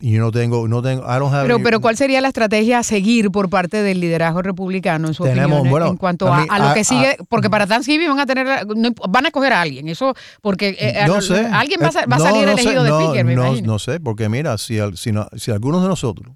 Y 0.00 0.12
yo 0.12 0.20
no 0.20 0.30
tengo, 0.32 0.66
no 0.68 0.82
tengo, 0.82 1.02
I 1.04 1.18
don't 1.18 1.32
have 1.32 1.42
Pero, 1.44 1.56
any- 1.56 1.62
pero 1.64 1.80
¿cuál 1.80 1.96
sería 1.96 2.20
la 2.20 2.28
estrategia 2.28 2.78
a 2.78 2.82
seguir 2.82 3.30
por 3.30 3.48
parte 3.50 3.82
del 3.82 4.00
liderazgo 4.00 4.42
republicano 4.42 5.08
en 5.08 5.14
su 5.14 5.22
Tenemos, 5.24 5.60
opinión 5.60 5.70
bueno, 5.70 5.86
en 5.88 5.96
cuanto 5.96 6.32
a 6.32 6.36
a, 6.36 6.40
mí- 6.42 6.46
a 6.50 6.58
lo 6.58 6.68
a- 6.68 6.74
que 6.74 6.84
sigue? 6.84 7.16
porque 7.28 7.48
para 7.50 7.66
Thanksgiving 7.66 8.08
van 8.08 8.20
a 8.20 8.26
tener, 8.26 8.66
no 8.76 8.90
van 9.08 9.24
a 9.24 9.28
escoger 9.28 9.52
a 9.52 9.60
alguien, 9.60 9.88
eso 9.88 10.14
porque 10.42 10.76
eh, 10.78 11.04
no 11.06 11.20
sé. 11.20 11.46
alguien 11.46 11.80
va 11.82 11.86
a, 11.86 11.90
Eh, 11.90 12.04
a 12.10 12.18
salir 12.18 12.44
sé, 12.46 12.52
elegido 12.52 12.82
de 12.84 12.90
speaker, 12.90 13.24
me 13.24 13.34
no, 13.34 13.46
imagino. 13.46 13.72
no 13.74 13.78
sé, 13.78 14.00
porque 14.00 14.28
mira, 14.28 14.58
si, 14.58 14.78
si, 14.94 15.12
no- 15.12 15.28
si 15.36 15.50
algunos 15.50 15.82
de 15.82 15.88
nosotros 15.88 16.34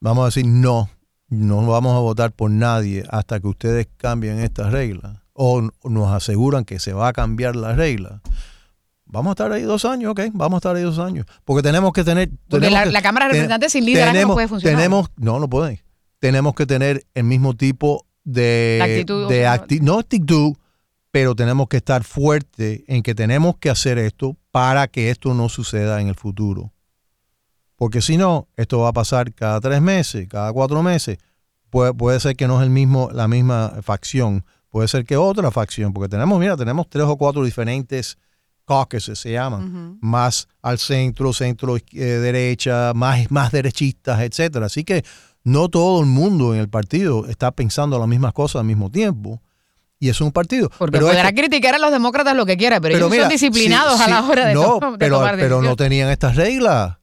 vamos 0.00 0.22
a 0.22 0.26
decir 0.26 0.46
no, 0.46 0.88
no 1.28 1.66
vamos 1.66 1.94
a 1.96 2.00
votar 2.00 2.32
por 2.32 2.50
nadie 2.50 3.04
hasta 3.10 3.40
que 3.40 3.48
ustedes 3.48 3.88
cambien 3.96 4.38
estas 4.40 4.72
reglas 4.72 5.18
o 5.32 5.68
nos 5.84 6.12
aseguran 6.12 6.64
que 6.64 6.78
se 6.78 6.92
va 6.92 7.08
a 7.08 7.12
cambiar 7.12 7.56
la 7.56 7.74
regla. 7.74 8.20
Vamos 9.06 9.30
a 9.30 9.32
estar 9.32 9.52
ahí 9.52 9.62
dos 9.62 9.84
años, 9.84 10.10
ok, 10.12 10.20
vamos 10.32 10.56
a 10.56 10.58
estar 10.58 10.76
ahí 10.76 10.82
dos 10.82 10.98
años. 10.98 11.26
Porque 11.44 11.62
tenemos 11.62 11.92
que 11.92 12.02
tener... 12.04 12.28
Porque 12.48 12.66
tenemos 12.66 12.72
la, 12.72 12.84
que- 12.84 12.90
la 12.92 13.02
Cámara 13.02 13.26
de 13.26 13.30
te- 13.30 13.36
Representantes 13.38 13.72
sin 13.72 13.84
liderazgo 13.84 14.20
no 14.28 14.34
puede 14.34 14.48
funcionar. 14.48 14.76
Tenemos, 14.76 15.10
no, 15.16 15.38
no 15.38 15.48
puede. 15.48 15.82
Tenemos 16.18 16.54
que 16.54 16.66
tener 16.66 17.06
el 17.14 17.24
mismo 17.24 17.54
tipo 17.54 18.04
de, 18.24 18.76
La 18.80 18.84
actitud, 18.86 19.28
de 19.28 19.46
acti- 19.46 19.80
no 19.80 19.98
actitud, 20.00 20.54
pero 21.12 21.34
tenemos 21.36 21.68
que 21.68 21.76
estar 21.76 22.02
fuerte 22.04 22.84
en 22.88 23.02
que 23.02 23.14
tenemos 23.14 23.56
que 23.58 23.70
hacer 23.70 23.96
esto 23.98 24.36
para 24.50 24.88
que 24.88 25.10
esto 25.10 25.34
no 25.34 25.48
suceda 25.48 26.00
en 26.00 26.08
el 26.08 26.14
futuro. 26.16 26.72
Porque 27.76 28.00
si 28.00 28.16
no, 28.16 28.48
esto 28.56 28.80
va 28.80 28.88
a 28.88 28.92
pasar 28.92 29.32
cada 29.34 29.60
tres 29.60 29.80
meses, 29.80 30.26
cada 30.28 30.52
cuatro 30.52 30.82
meses. 30.82 31.18
Puede, 31.70 31.92
puede 31.94 32.18
ser 32.20 32.34
que 32.36 32.46
no 32.48 32.58
es 32.58 32.64
el 32.64 32.70
mismo, 32.70 33.10
la 33.12 33.28
misma 33.28 33.74
facción, 33.82 34.44
puede 34.70 34.88
ser 34.88 35.04
que 35.04 35.16
otra 35.16 35.50
facción, 35.50 35.92
porque 35.92 36.08
tenemos, 36.08 36.38
mira, 36.40 36.56
tenemos 36.56 36.88
tres 36.88 37.04
o 37.04 37.16
cuatro 37.16 37.44
diferentes 37.44 38.18
caucuses, 38.66 39.18
se 39.18 39.32
llaman 39.32 39.98
más 40.00 40.48
al 40.62 40.78
centro, 40.78 41.32
centro 41.32 41.76
eh, 41.76 41.82
derecha, 41.92 42.92
más, 42.94 43.30
más 43.30 43.52
derechistas, 43.52 44.20
etcétera. 44.20 44.66
Así 44.66 44.84
que 44.84 45.04
no 45.44 45.68
todo 45.68 46.00
el 46.00 46.06
mundo 46.06 46.52
en 46.54 46.60
el 46.60 46.68
partido 46.68 47.26
está 47.26 47.52
pensando 47.52 47.98
las 47.98 48.08
mismas 48.08 48.32
cosas 48.32 48.60
al 48.60 48.66
mismo 48.66 48.90
tiempo. 48.90 49.40
Y 49.98 50.10
es 50.10 50.20
un 50.20 50.30
partido. 50.30 50.68
Porque 50.76 50.98
Pero 50.98 51.06
podrá 51.06 51.32
criticar 51.32 51.74
a 51.74 51.78
los 51.78 51.90
demócratas 51.90 52.36
lo 52.36 52.44
que 52.44 52.58
quiera, 52.58 52.80
pero, 52.82 52.96
ellos 52.96 53.10
mira, 53.10 53.22
son 53.22 53.30
disciplinados 53.32 53.96
sí, 53.96 54.02
a 54.04 54.08
la 54.08 54.28
hora 54.28 54.46
de, 54.46 54.54
no, 54.54 54.78
to- 54.78 54.90
de 54.92 54.98
pero, 54.98 55.16
tomar 55.18 55.36
pero 55.36 55.62
no 55.62 55.74
tenían 55.74 56.10
estas 56.10 56.36
reglas. 56.36 56.98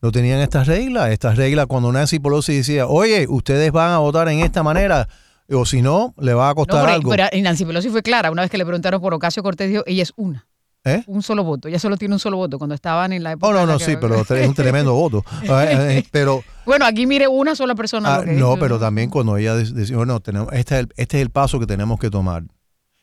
No 0.00 0.12
tenían 0.12 0.38
estas 0.40 0.68
reglas. 0.68 1.10
Estas 1.10 1.36
reglas 1.36 1.66
cuando 1.66 1.90
Nancy 1.90 2.20
Pelosi 2.20 2.54
decía, 2.58 2.86
oye, 2.86 3.26
ustedes 3.28 3.72
van 3.72 3.90
a 3.90 3.98
votar 3.98 4.28
en 4.28 4.40
esta 4.40 4.62
manera, 4.62 5.08
o 5.50 5.66
si 5.66 5.82
no, 5.82 6.14
le 6.18 6.34
va 6.34 6.46
a 6.46 6.50
No, 6.50 6.54
costar 6.54 6.82
pero, 6.82 6.92
algo. 6.94 7.10
pero 7.10 7.24
y 7.32 7.42
Nancy 7.42 7.64
Pelosi 7.64 7.88
fue 7.88 8.02
clara. 8.02 8.30
Una 8.30 8.42
vez 8.42 8.50
que 8.50 8.58
le 8.58 8.64
preguntaron 8.64 9.00
por 9.00 9.12
Ocasio 9.14 9.42
Cortés, 9.42 9.68
dijo, 9.70 9.82
ella 9.86 10.04
es 10.04 10.12
una. 10.14 10.46
¿Eh? 10.88 11.02
Un 11.08 11.22
solo 11.22 11.42
voto. 11.44 11.66
Ella 11.68 11.78
solo 11.80 11.96
tiene 11.96 12.14
un 12.14 12.20
solo 12.20 12.36
voto. 12.36 12.58
Cuando 12.58 12.74
estaban 12.74 13.12
en 13.12 13.22
la 13.24 13.32
época. 13.32 13.48
Oh, 13.48 13.52
no, 13.52 13.66
no, 13.66 13.76
que- 13.78 13.84
sí, 13.84 13.96
pero 14.00 14.14
es 14.22 14.48
un 14.48 14.54
tremendo 14.54 14.94
voto. 14.94 15.24
Eh, 15.42 15.48
eh, 15.50 16.04
pero 16.12 16.44
Bueno, 16.64 16.84
aquí 16.86 17.06
mire 17.06 17.26
una 17.28 17.56
sola 17.56 17.74
persona. 17.74 18.14
Ah, 18.14 18.18
lo 18.18 18.24
que 18.24 18.32
no, 18.34 18.52
hizo, 18.52 18.60
pero 18.60 18.78
también 18.78 19.10
cuando 19.10 19.36
ella 19.36 19.54
de- 19.56 19.70
decía, 19.72 19.96
bueno, 19.96 20.20
tenemos, 20.20 20.52
este, 20.52 20.76
es 20.76 20.80
el, 20.82 20.88
este 20.96 21.16
es 21.18 21.22
el 21.22 21.30
paso 21.30 21.58
que 21.58 21.66
tenemos 21.66 21.98
que 21.98 22.08
tomar. 22.08 22.44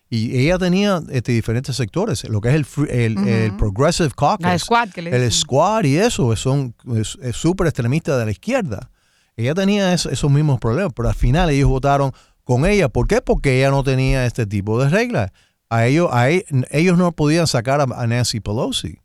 Y 0.10 0.38
ella 0.38 0.58
tenía 0.60 1.02
este, 1.10 1.32
diferentes 1.32 1.76
sectores, 1.76 2.24
lo 2.30 2.40
que 2.40 2.50
es 2.50 2.56
el, 2.90 3.18
el. 3.28 3.56
Progressive 3.58 4.12
Caucus, 4.16 4.46
La 4.46 4.58
squad 4.60 4.90
que 4.90 5.02
le 5.02 5.16
el. 5.26 5.32
Squad 5.32 5.86
y 5.86 5.98
eso, 5.98 6.36
son 6.36 6.76
súper 7.34 7.68
extremistas 7.68 8.20
de 8.20 8.26
la 8.26 8.32
izquierda. 8.32 8.92
Ella 9.36 9.56
tenía 9.56 9.92
es- 9.94 10.06
esos 10.06 10.30
mismos 10.30 10.60
problemas, 10.60 10.94
pero 10.96 11.10
al 11.10 11.16
final 11.16 11.50
ellos 11.50 11.68
votaron 11.68 12.12
con 12.44 12.66
ella. 12.66 12.90
¿Por 12.90 13.08
qué? 13.08 13.22
Porque 13.22 13.58
ella 13.58 13.72
no 13.72 13.84
tenía 13.84 14.26
este 14.28 14.46
tipo 14.46 14.80
de 14.82 14.90
reglas. 14.90 15.32
A 15.70 15.86
ellos, 15.88 16.10
a 16.12 16.30
e- 16.30 16.46
ellos 16.72 16.98
no 16.98 17.12
podían 17.12 17.48
sacar 17.48 17.82
a, 17.82 18.08
Nancy 18.08 18.40
Pelosi. 18.40 19.00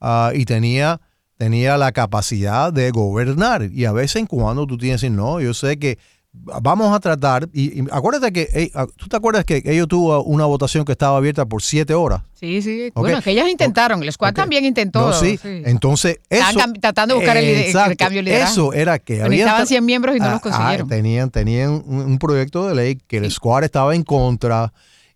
Ah, 0.00 0.32
y 0.34 0.44
tenía, 0.44 1.00
tenía 1.36 1.76
la 1.76 1.92
capacidad 1.92 2.72
de 2.72 2.90
gobernar. 2.90 3.64
Y 3.72 3.84
a 3.84 3.92
veces 3.92 4.16
en 4.16 4.26
cuando 4.26 4.66
tú 4.66 4.78
tienes 4.78 5.00
que 5.00 5.06
decir, 5.08 5.16
no, 5.18 5.40
yo 5.40 5.52
sé 5.54 5.78
que 5.78 5.98
vamos 6.32 6.94
a 6.94 7.00
tratar. 7.00 7.48
Y, 7.52 7.80
y 7.80 7.84
acuérdate 7.92 8.32
que, 8.32 8.48
eh, 8.52 8.70
ah, 8.74 8.86
¿tú 8.96 9.06
te 9.08 9.16
acuerdas 9.16 9.44
que 9.44 9.62
ellos 9.66 9.86
tuvo 9.88 10.22
una 10.24 10.46
votación 10.46 10.84
que 10.84 10.92
estaba 10.92 11.16
abierta 11.18 11.46
por 11.46 11.62
siete 11.62 11.94
horas? 11.94 12.22
Sí, 12.34 12.60
sí. 12.60 12.90
Bueno, 12.94 13.22
que 13.22 13.30
ellas 13.30 13.48
intentaron. 13.48 14.02
El 14.02 14.12
squad 14.12 14.34
también 14.34 14.64
intentó. 14.64 15.00
No, 15.08 15.12
sí. 15.12 15.38
Entonces, 15.42 16.20
eso. 16.28 16.48
Estaban 16.50 16.72
tratando 16.74 17.14
de 17.14 17.20
buscar 17.20 17.36
el 17.38 17.96
cambio 17.96 18.18
de 18.18 18.22
liderazgo. 18.24 18.72
Eso 18.72 18.72
era 18.72 18.98
que 18.98 19.14
Pero 19.14 19.26
había. 19.26 19.36
necesitaban 19.44 19.66
100 19.66 19.84
miembros 19.84 20.16
y 20.16 20.18
no 20.20 20.26
Ah, 20.26 20.32
los 20.32 20.40
consiguieron. 20.42 20.86
ah, 20.86 20.90
tenían 20.90 21.30
tenían 21.30 21.70
un, 21.86 22.00
un 22.00 22.18
proyecto 22.18 22.66
de 22.68 22.74
ley 22.74 22.96
que 23.06 23.18
el 23.18 23.30
Squad 23.30 23.64
estaba 23.64 23.94
en 23.94 24.02
contra. 24.02 24.72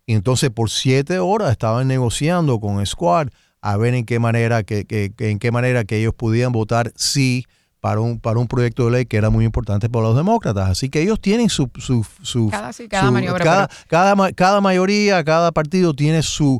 Y 0.09 0.15
entonces, 0.15 0.49
por 0.49 0.71
siete 0.71 1.19
horas 1.19 1.51
estaban 1.51 1.87
negociando 1.87 2.59
con 2.59 2.83
Squad 2.83 3.27
a 3.61 3.77
ver 3.77 3.93
en 3.93 4.05
qué 4.05 4.17
manera 4.17 4.63
que, 4.63 4.85
que- 4.85 5.11
que- 5.15 5.29
en 5.29 5.37
qué 5.37 5.51
manera 5.51 5.83
que 5.83 5.97
ellos 5.99 6.15
podían 6.15 6.51
votar 6.51 6.91
sí 6.95 7.45
para 7.79 7.99
un, 8.01 8.19
para 8.19 8.39
un 8.39 8.47
proyecto 8.47 8.85
de 8.85 8.91
ley 8.91 9.05
que 9.05 9.17
era 9.17 9.29
muy 9.29 9.45
importante 9.45 9.87
para 9.87 10.05
los 10.07 10.15
demócratas. 10.15 10.67
Así 10.67 10.89
que 10.89 11.03
ellos 11.03 11.21
tienen 11.21 11.47
su... 11.49 11.69
su, 11.77 12.03
su- 12.23 12.49
Cada- 12.49 12.73
sí, 12.73 12.87
cada 12.87 13.05
su- 13.05 13.11
maniobra, 13.11 13.43
Cada, 13.45 13.67
pero- 13.67 13.79
cada, 13.87 14.15
ma- 14.15 14.31
cada 14.31 14.61
mayoría, 14.61 15.23
cada 15.23 15.51
partido 15.51 15.93
tiene 15.93 16.23
su... 16.23 16.59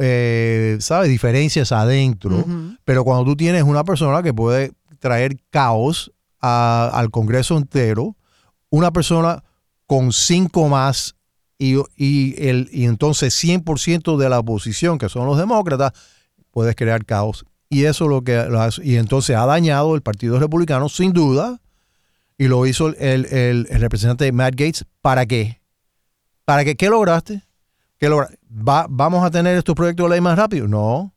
Eh, 0.00 0.76
¿Sabes? 0.80 1.10
Diferencias 1.10 1.70
adentro. 1.70 2.44
Pero 2.84 3.04
cuando 3.04 3.24
tú 3.24 3.36
tienes 3.36 3.62
una 3.62 3.84
persona 3.84 4.20
que 4.24 4.34
puede 4.34 4.72
traer 4.98 5.36
caos 5.50 6.10
a- 6.40 6.90
al 6.92 7.10
Congreso 7.12 7.56
entero, 7.56 8.16
una 8.68 8.90
persona 8.90 9.44
con 9.86 10.12
cinco 10.12 10.68
más 10.68 11.14
y, 11.60 11.76
y 11.96 12.34
el, 12.48 12.68
y 12.72 12.86
entonces 12.86 13.34
100% 13.34 14.16
de 14.16 14.28
la 14.28 14.38
oposición, 14.40 14.98
que 14.98 15.08
son 15.08 15.26
los 15.26 15.38
demócratas, 15.38 15.92
puedes 16.50 16.74
crear 16.74 17.04
caos. 17.04 17.44
Y 17.68 17.84
eso 17.84 18.04
es 18.06 18.10
lo 18.10 18.22
que 18.24 18.48
y 18.82 18.96
entonces 18.96 19.36
ha 19.36 19.46
dañado 19.46 19.94
el 19.94 20.02
Partido 20.02 20.40
Republicano, 20.40 20.88
sin 20.88 21.12
duda, 21.12 21.60
y 22.38 22.48
lo 22.48 22.66
hizo 22.66 22.88
el, 22.88 23.26
el- 23.26 23.66
el 23.70 23.80
representante 23.80 24.32
Matt 24.32 24.54
Gates. 24.56 24.84
¿Para 25.02 25.26
qué? 25.26 25.60
¿Para 26.44 26.64
qué? 26.64 26.74
¿Qué 26.74 26.88
lograste? 26.88 27.44
¿Qué 27.98 28.08
logra- 28.08 28.30
Va- 28.50 28.86
¿Vamos 28.88 29.22
a 29.24 29.30
tener 29.30 29.56
estos 29.56 29.74
proyectos 29.76 30.06
de 30.06 30.10
ley 30.10 30.20
más 30.20 30.36
rápido? 30.38 30.66
No. 30.66 31.14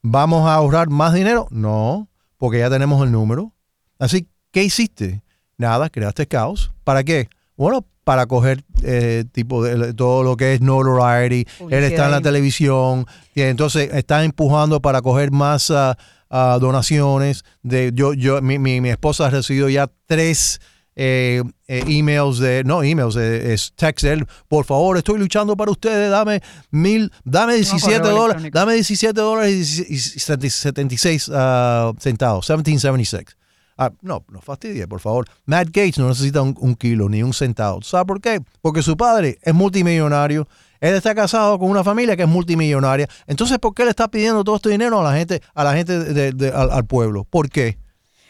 ¿Vamos 0.00 0.48
a 0.48 0.54
ahorrar 0.54 0.88
más 0.88 1.12
dinero? 1.12 1.48
No, 1.50 2.08
porque 2.38 2.60
ya 2.60 2.70
tenemos 2.70 3.04
el 3.04 3.12
número. 3.12 3.52
Así, 3.98 4.28
¿qué 4.52 4.62
hiciste? 4.62 5.22
Nada, 5.58 5.90
creaste 5.90 6.26
caos. 6.26 6.72
¿Para 6.84 7.04
qué? 7.04 7.28
Bueno, 7.60 7.86
para 8.04 8.24
coger 8.24 8.64
eh, 8.82 9.26
tipo 9.32 9.62
de, 9.62 9.92
todo 9.92 10.22
lo 10.22 10.34
que 10.38 10.54
es 10.54 10.62
notoriety, 10.62 11.46
él 11.68 11.84
está 11.84 12.06
en 12.06 12.12
la 12.12 12.22
televisión, 12.22 13.04
y 13.34 13.42
entonces 13.42 13.90
está 13.92 14.24
empujando 14.24 14.80
para 14.80 15.02
coger 15.02 15.30
más 15.30 15.70
ah, 15.70 16.58
donaciones. 16.58 17.44
De, 17.62 17.90
yo, 17.94 18.14
yo, 18.14 18.40
mi, 18.40 18.58
mi, 18.58 18.80
mi 18.80 18.88
esposa 18.88 19.26
ha 19.26 19.30
recibido 19.30 19.68
ya 19.68 19.90
tres 20.06 20.58
eh, 20.96 21.42
eh, 21.68 21.84
emails 21.86 22.38
de, 22.38 22.64
no 22.64 22.82
emails, 22.82 23.16
eh, 23.16 23.52
es 23.52 23.74
text 23.76 24.04
él, 24.04 24.26
por 24.48 24.64
favor, 24.64 24.96
estoy 24.96 25.18
luchando 25.18 25.54
para 25.54 25.70
ustedes, 25.70 26.10
dame 26.10 26.40
mil, 26.70 27.12
dame 27.24 27.56
17 27.56 28.08
dólares, 28.08 28.50
dame 28.50 28.72
17 28.72 29.20
dólares 29.20 29.78
y, 29.86 29.98
76 29.98 31.30
ah, 31.34 31.92
centavos, 31.98 32.48
1776. 32.48 33.36
Ah, 33.82 33.90
no, 34.02 34.22
no 34.28 34.42
fastidie, 34.42 34.86
por 34.86 35.00
favor. 35.00 35.26
Matt 35.46 35.68
Gates 35.68 35.96
no 35.96 36.06
necesita 36.06 36.42
un, 36.42 36.74
kilo 36.74 37.08
ni 37.08 37.22
un 37.22 37.32
centavo. 37.32 37.80
¿Sabe 37.80 38.04
por 38.04 38.20
qué? 38.20 38.42
Porque 38.60 38.82
su 38.82 38.94
padre 38.94 39.38
es 39.40 39.54
multimillonario. 39.54 40.46
Él 40.80 40.94
está 40.94 41.14
casado 41.14 41.58
con 41.58 41.70
una 41.70 41.82
familia 41.82 42.14
que 42.14 42.24
es 42.24 42.28
multimillonaria. 42.28 43.08
Entonces, 43.26 43.58
¿por 43.58 43.72
qué 43.72 43.84
le 43.84 43.90
está 43.90 44.08
pidiendo 44.08 44.44
todo 44.44 44.56
este 44.56 44.68
dinero 44.68 45.00
a 45.00 45.02
la 45.02 45.16
gente, 45.16 45.40
a 45.54 45.64
la 45.64 45.72
gente 45.72 45.98
de, 45.98 46.48
al, 46.50 46.70
al 46.70 46.84
pueblo? 46.84 47.24
¿Por 47.24 47.48
qué? 47.48 47.78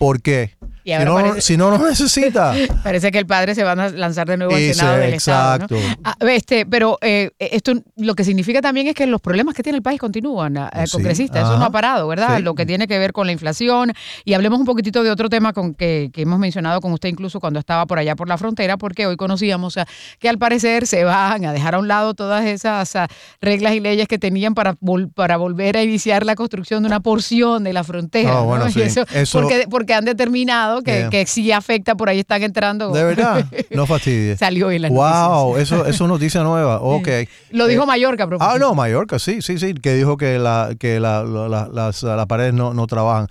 ¿Por 0.01 0.23
qué? 0.23 0.57
Si 0.83 1.05
no, 1.05 1.41
si 1.41 1.57
no, 1.57 1.79
necesita. 1.79 2.55
Parece 2.83 3.11
que 3.13 3.19
el 3.19 3.27
padre 3.27 3.55
se 3.55 3.63
va 3.63 3.73
a 3.73 3.91
lanzar 3.91 4.27
de 4.27 4.39
nuevo 4.39 4.55
al 4.55 4.75
Senado 4.75 4.97
del 4.97 5.15
Estado. 5.15 5.67
Ah, 6.03 6.17
este, 6.21 6.65
pero 6.65 6.99
eh, 7.03 7.31
esto 7.39 7.75
lo 7.97 8.15
que 8.15 8.25
significa 8.25 8.63
también 8.63 8.87
es 8.87 8.95
que 8.95 9.07
los 9.07 9.21
problemas 9.21 9.55
que 9.55 9.63
tiene 9.63 9.77
el 9.77 9.83
país 9.83 10.01
continúan, 10.01 10.57
eh, 10.57 10.69
congresista. 10.91 11.41
Eso 11.41 11.59
no 11.59 11.67
ha 11.67 11.71
parado, 11.71 12.09
¿verdad? 12.09 12.41
Lo 12.41 12.55
que 12.55 12.65
tiene 12.65 12.89
que 12.89 12.99
ver 12.99 13.13
con 13.13 13.27
la 13.27 13.33
inflación. 13.33 13.93
Y 14.25 14.33
hablemos 14.33 14.59
un 14.59 14.65
poquitito 14.65 15.03
de 15.03 15.11
otro 15.11 15.29
tema 15.29 15.53
con 15.53 15.75
que, 15.75 16.11
hemos 16.17 16.39
mencionado 16.39 16.81
con 16.81 16.93
usted 16.93 17.11
incluso 17.11 17.39
cuando 17.39 17.61
estaba 17.61 17.87
por 17.87 17.99
allá 17.99 18.17
por 18.17 18.29
la 18.29 18.39
frontera, 18.39 18.79
porque 18.79 19.07
hoy 19.07 19.17
conocíamos 19.17 19.79
que 20.19 20.29
al 20.29 20.39
parecer 20.39 20.87
se 20.87 21.05
van 21.05 21.45
a 21.45 21.53
dejar 21.53 21.75
a 21.75 21.79
un 21.79 21.89
lado 21.89 22.15
todas 22.15 22.47
esas 22.47 22.97
reglas 23.43 23.75
y 23.75 23.81
leyes 23.81 24.09
que 24.09 24.19
tenían 24.19 24.55
para, 24.55 24.77
para 25.15 25.37
volver 25.37 25.77
a 25.77 25.83
iniciar 25.83 26.25
la 26.25 26.37
construcción 26.37 26.83
de 26.83 26.87
una 26.87 27.01
porción 27.01 27.65
de 27.65 27.73
la 27.75 27.85
frontera. 27.85 28.39
Ah, 28.39 28.45
porque, 29.33 29.67
porque 29.71 29.90
han 29.95 30.05
determinado 30.05 30.83
que, 30.83 31.25
sí 31.27 31.53
afecta, 31.53 31.95
por 31.95 32.09
ahí 32.09 32.21
están 32.21 32.43
entrando. 32.43 32.91
De 32.93 33.05
verdad, 33.05 33.45
no 33.71 33.87
fastidies. 33.87 34.39
Salió 34.39 34.71
en 34.71 34.83
la 34.83 34.89
Wow, 34.89 35.57
eso, 35.57 35.87
eso 35.87 36.05
es 36.05 36.09
noticia 36.09 36.43
nueva. 36.43 36.81
Ok. 36.91 37.09
Lo 37.51 37.67
dijo 37.67 37.85
eh, 37.85 37.87
Mallorca, 37.87 38.29
Ah, 38.41 38.57
no, 38.59 38.75
Mallorca, 38.75 39.19
sí, 39.19 39.43
sí, 39.43 39.59
sí, 39.59 39.75
que 39.75 39.95
dijo 39.95 40.17
que 40.17 40.39
la, 40.39 40.75
que 40.79 40.99
la, 40.99 41.25
las, 41.25 42.27
paredes 42.27 42.53
no, 42.53 42.75
no 42.75 42.87
trabajan. 42.87 43.29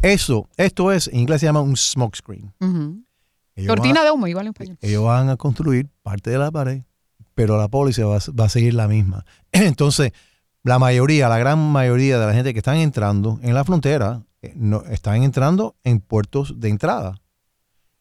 Eso, 0.00 0.48
esto 0.56 0.92
es, 0.92 1.08
en 1.08 1.20
inglés 1.20 1.40
se 1.40 1.46
llama 1.46 1.60
un 1.60 1.76
smoke 1.76 2.16
screen. 2.16 2.52
Cortina 3.66 4.04
de 4.04 4.10
humo, 4.10 4.26
igual 4.26 4.46
en 4.46 4.52
español. 4.52 4.78
Ellos 4.80 5.04
van 5.04 5.28
a 5.28 5.36
construir 5.36 5.88
parte 6.02 6.30
de 6.30 6.38
la 6.38 6.50
pared, 6.50 6.82
pero 7.34 7.58
la 7.58 7.68
policía 7.68 8.06
va, 8.06 8.18
va 8.38 8.44
a 8.44 8.48
seguir 8.48 8.74
la 8.74 8.88
misma. 8.88 9.24
Entonces, 9.52 10.12
la 10.62 10.78
mayoría, 10.78 11.28
la 11.28 11.38
gran 11.38 11.58
mayoría 11.58 12.18
de 12.18 12.26
la 12.26 12.34
gente 12.34 12.52
que 12.52 12.58
están 12.58 12.76
entrando 12.76 13.38
en 13.42 13.54
la 13.54 13.64
frontera 13.64 14.22
no, 14.54 14.82
están 14.84 15.22
entrando 15.22 15.76
en 15.84 16.00
puertos 16.00 16.60
de 16.60 16.68
entrada 16.68 17.20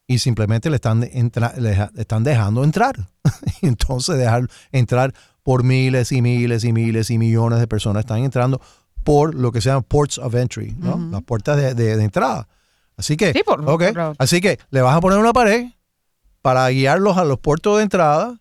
y 0.08 0.20
simplemente 0.20 0.70
le 0.70 0.78
están, 0.78 1.04
están 1.04 2.24
dejando 2.24 2.64
entrar. 2.64 2.96
Entonces, 3.62 4.18
dejar 4.18 4.48
entrar 4.72 5.14
por 5.44 5.64
miles 5.64 6.12
y 6.12 6.22
miles 6.22 6.64
y 6.64 6.74
miles 6.74 7.12
y 7.12 7.18
millones 7.20 7.60
de 7.60 7.68
personas 7.68 8.02
están 8.02 8.24
entrando 8.24 8.60
por 9.04 9.36
lo 9.36 9.52
que 9.52 9.62
se 9.62 9.70
llama 9.70 9.82
ports 9.82 10.18
of 10.18 10.34
entry, 10.36 10.76
las 11.12 11.22
puertas 11.24 11.76
de, 11.76 11.92
entrada. 12.04 12.48
Así 12.98 13.18
que, 13.18 13.34
así 14.18 14.42
que 14.42 14.60
le 14.72 14.82
vas 14.82 14.96
a 14.96 15.00
poner 15.02 15.20
una 15.20 15.32
pared 15.32 15.68
para 16.42 16.68
guiarlos 16.70 17.18
a 17.18 17.24
los 17.24 17.40
puertos 17.40 17.78
de 17.78 17.84
entrada 17.84 18.40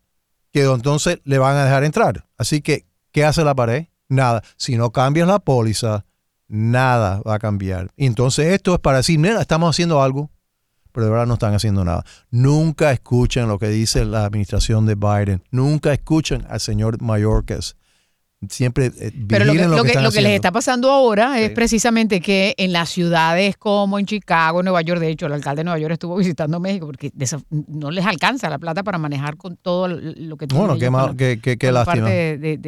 que 0.53 0.65
entonces 0.65 1.21
le 1.25 1.39
van 1.39 1.57
a 1.57 1.65
dejar 1.65 1.85
entrar. 1.85 2.27
Así 2.39 2.63
que, 2.63 2.87
¿qué 3.13 3.25
hace 3.25 3.45
la 3.45 3.55
pared? 3.55 3.89
Nada. 4.09 4.43
Si 4.57 4.77
no 4.77 4.91
cambias 4.91 5.29
la 5.29 5.39
póliza, 5.39 6.07
nada 6.49 7.23
va 7.27 7.35
a 7.35 7.39
cambiar. 7.39 7.91
entonces 7.97 8.53
esto 8.53 8.75
es 8.75 8.81
para 8.81 8.99
decir, 8.99 9.19
mira, 9.19 9.41
estamos 9.41 9.71
haciendo 9.71 10.03
algo, 10.03 10.31
pero 10.93 11.07
de 11.07 11.13
verdad 11.13 11.27
no 11.27 11.35
están 11.35 11.55
haciendo 11.55 11.85
nada. 11.85 12.05
Nunca 12.31 12.93
escuchen 12.93 13.49
lo 13.49 13.59
que 13.59 13.69
dice 13.69 14.05
la 14.05 14.25
administración 14.25 14.87
de 14.87 14.97
Biden. 14.97 15.45
Nunca 15.51 15.93
escuchen 15.93 16.45
al 16.49 16.61
señor 16.61 17.01
Mayorkas 17.01 17.77
siempre 18.49 18.93
eh, 19.01 19.13
Pero 19.29 19.45
lo 19.45 19.53
que, 19.53 19.59
lo, 19.67 19.83
que, 19.83 20.01
lo 20.01 20.13
que, 20.13 20.21
les 20.21 20.33
está 20.33 20.53
pasando 20.53 20.91
ahora 20.91 21.41
es 21.41 21.51
precisamente 21.51 22.21
que 22.21 22.55
en 22.57 22.73
las 22.73 22.89
ciudades 22.89 23.57
como 23.57 23.99
en 23.99 24.07
Chicago, 24.07 24.63
Nueva 24.63 24.83
York, 24.83 25.01
de 25.01 25.11
hecho 25.11 25.27
el 25.27 25.33
alcalde 25.33 25.61
de 25.61 25.65
Nueva 25.65 25.79
York 25.79 25.95
estuvo 25.95 26.17
visitando 26.17 26.61
México 26.61 26.87
porque 26.87 27.11
no 27.51 27.91
les 27.91 28.07
alcanza 28.07 28.49
la 28.49 28.59
plata 28.59 28.85
para 28.85 28.99
manejar 28.99 29.37
con 29.37 29.57
todo 29.57 29.89
lo 29.89 30.37
que 30.37 30.47
tienen. 30.47 30.67
Bueno, 30.93 31.17
qué, 31.17 31.41
qué, 31.43 31.59
qué, 31.59 31.73
lástima. 31.73 32.09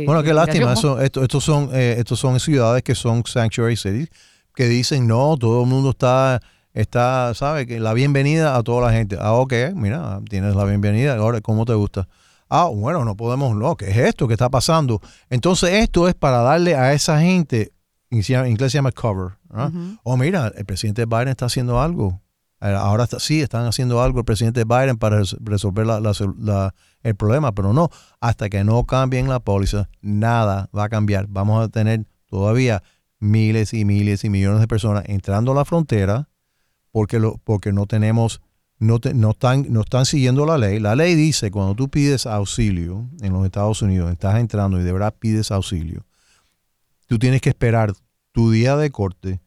bueno, 0.07 0.23
qué 0.23 0.35
lástima. 0.35 0.73
Eso, 0.73 1.01
esto, 1.01 1.23
estos, 1.23 1.45
son, 1.45 1.71
eh, 1.73 1.97
estos 1.99 2.19
son 2.19 2.41
ciudades 2.41 2.83
que 2.83 2.95
son 2.95 3.23
sanctuary 3.25 3.77
cities 3.77 4.09
que 4.55 4.67
dicen 4.67 5.07
no, 5.07 5.37
todo 5.39 5.63
el 5.63 5.69
mundo 5.69 5.91
está 5.91 6.41
está, 6.75 7.33
sabe 7.35 7.67
que 7.67 7.81
la 7.81 7.95
bienvenida 7.95 8.57
a 8.57 8.63
toda 8.63 8.89
la 8.89 8.93
gente. 8.93 9.17
Ah, 9.21 9.35
ok, 9.35 9.53
mira, 9.75 10.21
tienes 10.29 10.55
la 10.55 10.65
bienvenida, 10.65 11.17
ahora, 11.17 11.41
¿cómo 11.41 11.65
te 11.65 11.75
gusta? 11.75 12.09
Ah, 12.51 12.67
bueno, 12.67 13.05
no 13.05 13.17
podemos, 13.17 13.57
no, 13.57 13.77
¿qué 13.77 13.91
es 13.91 13.97
esto 13.97 14.29
que 14.29 14.35
está 14.35 14.51
pasando? 14.51 15.01
Entonces 15.31 15.71
esto 15.73 16.09
es 16.09 16.15
para 16.15 16.39
darle 16.39 16.75
a 16.75 16.93
esa 16.93 17.21
gente, 17.21 17.73
en 18.11 18.47
inglés 18.47 18.73
se 18.73 18.79
llama 18.79 18.93
cover, 18.93 19.39
o 19.53 19.71
oh, 20.03 20.17
mira, 20.17 20.53
el 20.57 20.65
presidente 20.67 21.07
Biden 21.07 21.29
está 21.29 21.47
haciendo 21.47 21.81
algo. 21.81 22.21
Eh, 22.61 22.75
ahora 22.77 23.07
sí, 23.19 23.41
están 23.41 23.67
haciendo 23.67 24.03
algo 24.03 24.19
el 24.19 24.25
presidente 24.25 24.65
Biden 24.65 24.99
para 24.99 25.23
resolver 25.41 25.87
el 27.03 27.17
problema, 27.17 27.53
pero 27.53 27.73
no, 27.73 27.89
hasta 28.21 28.51
que 28.51 28.65
no 28.65 28.85
cambien 28.85 29.29
la 29.29 29.41
póliza, 29.41 29.89
nada 30.03 30.69
va 30.77 30.85
a 30.85 30.89
cambiar. 30.89 31.27
Vamos 31.29 31.65
a 31.65 31.69
tener 31.69 32.05
todavía 32.27 32.83
miles 33.19 33.73
y 33.73 33.85
miles 33.85 34.25
y 34.25 34.31
millones 34.31 34.61
de 34.61 34.69
personas 34.69 35.05
entrando 35.07 35.53
a 35.53 35.55
la 35.55 35.65
frontera 35.65 36.29
porque, 36.91 37.19
lo, 37.19 37.39
porque 37.39 37.73
no 37.73 37.87
tenemos 37.87 38.43
no, 38.81 38.99
no, 39.15 39.31
están, 39.31 39.67
no 39.69 39.83
están 39.83 40.07
siguiendo 40.07 40.47
la 40.47 40.59
ley. 40.59 40.81
La 40.81 40.97
ley 40.97 41.15
dice 41.15 41.51
cuando 41.51 41.75
tú 41.75 41.89
pides 41.91 42.27
auxilio 42.27 43.09
en 43.21 43.33
los 43.33 43.45
Estados 43.45 43.83
Unidos, 43.83 44.11
estás 44.11 44.41
entrando 44.41 44.81
y 44.81 44.83
de 44.83 44.93
verdad 44.93 45.15
pides 45.17 45.51
auxilio, 45.51 46.07
tú 47.07 47.19
tienes 47.19 47.43
que 47.43 47.51
esperar 47.51 47.93
tu 48.33 48.51
día 48.51 48.77
de 48.77 48.91
corte 48.91 49.41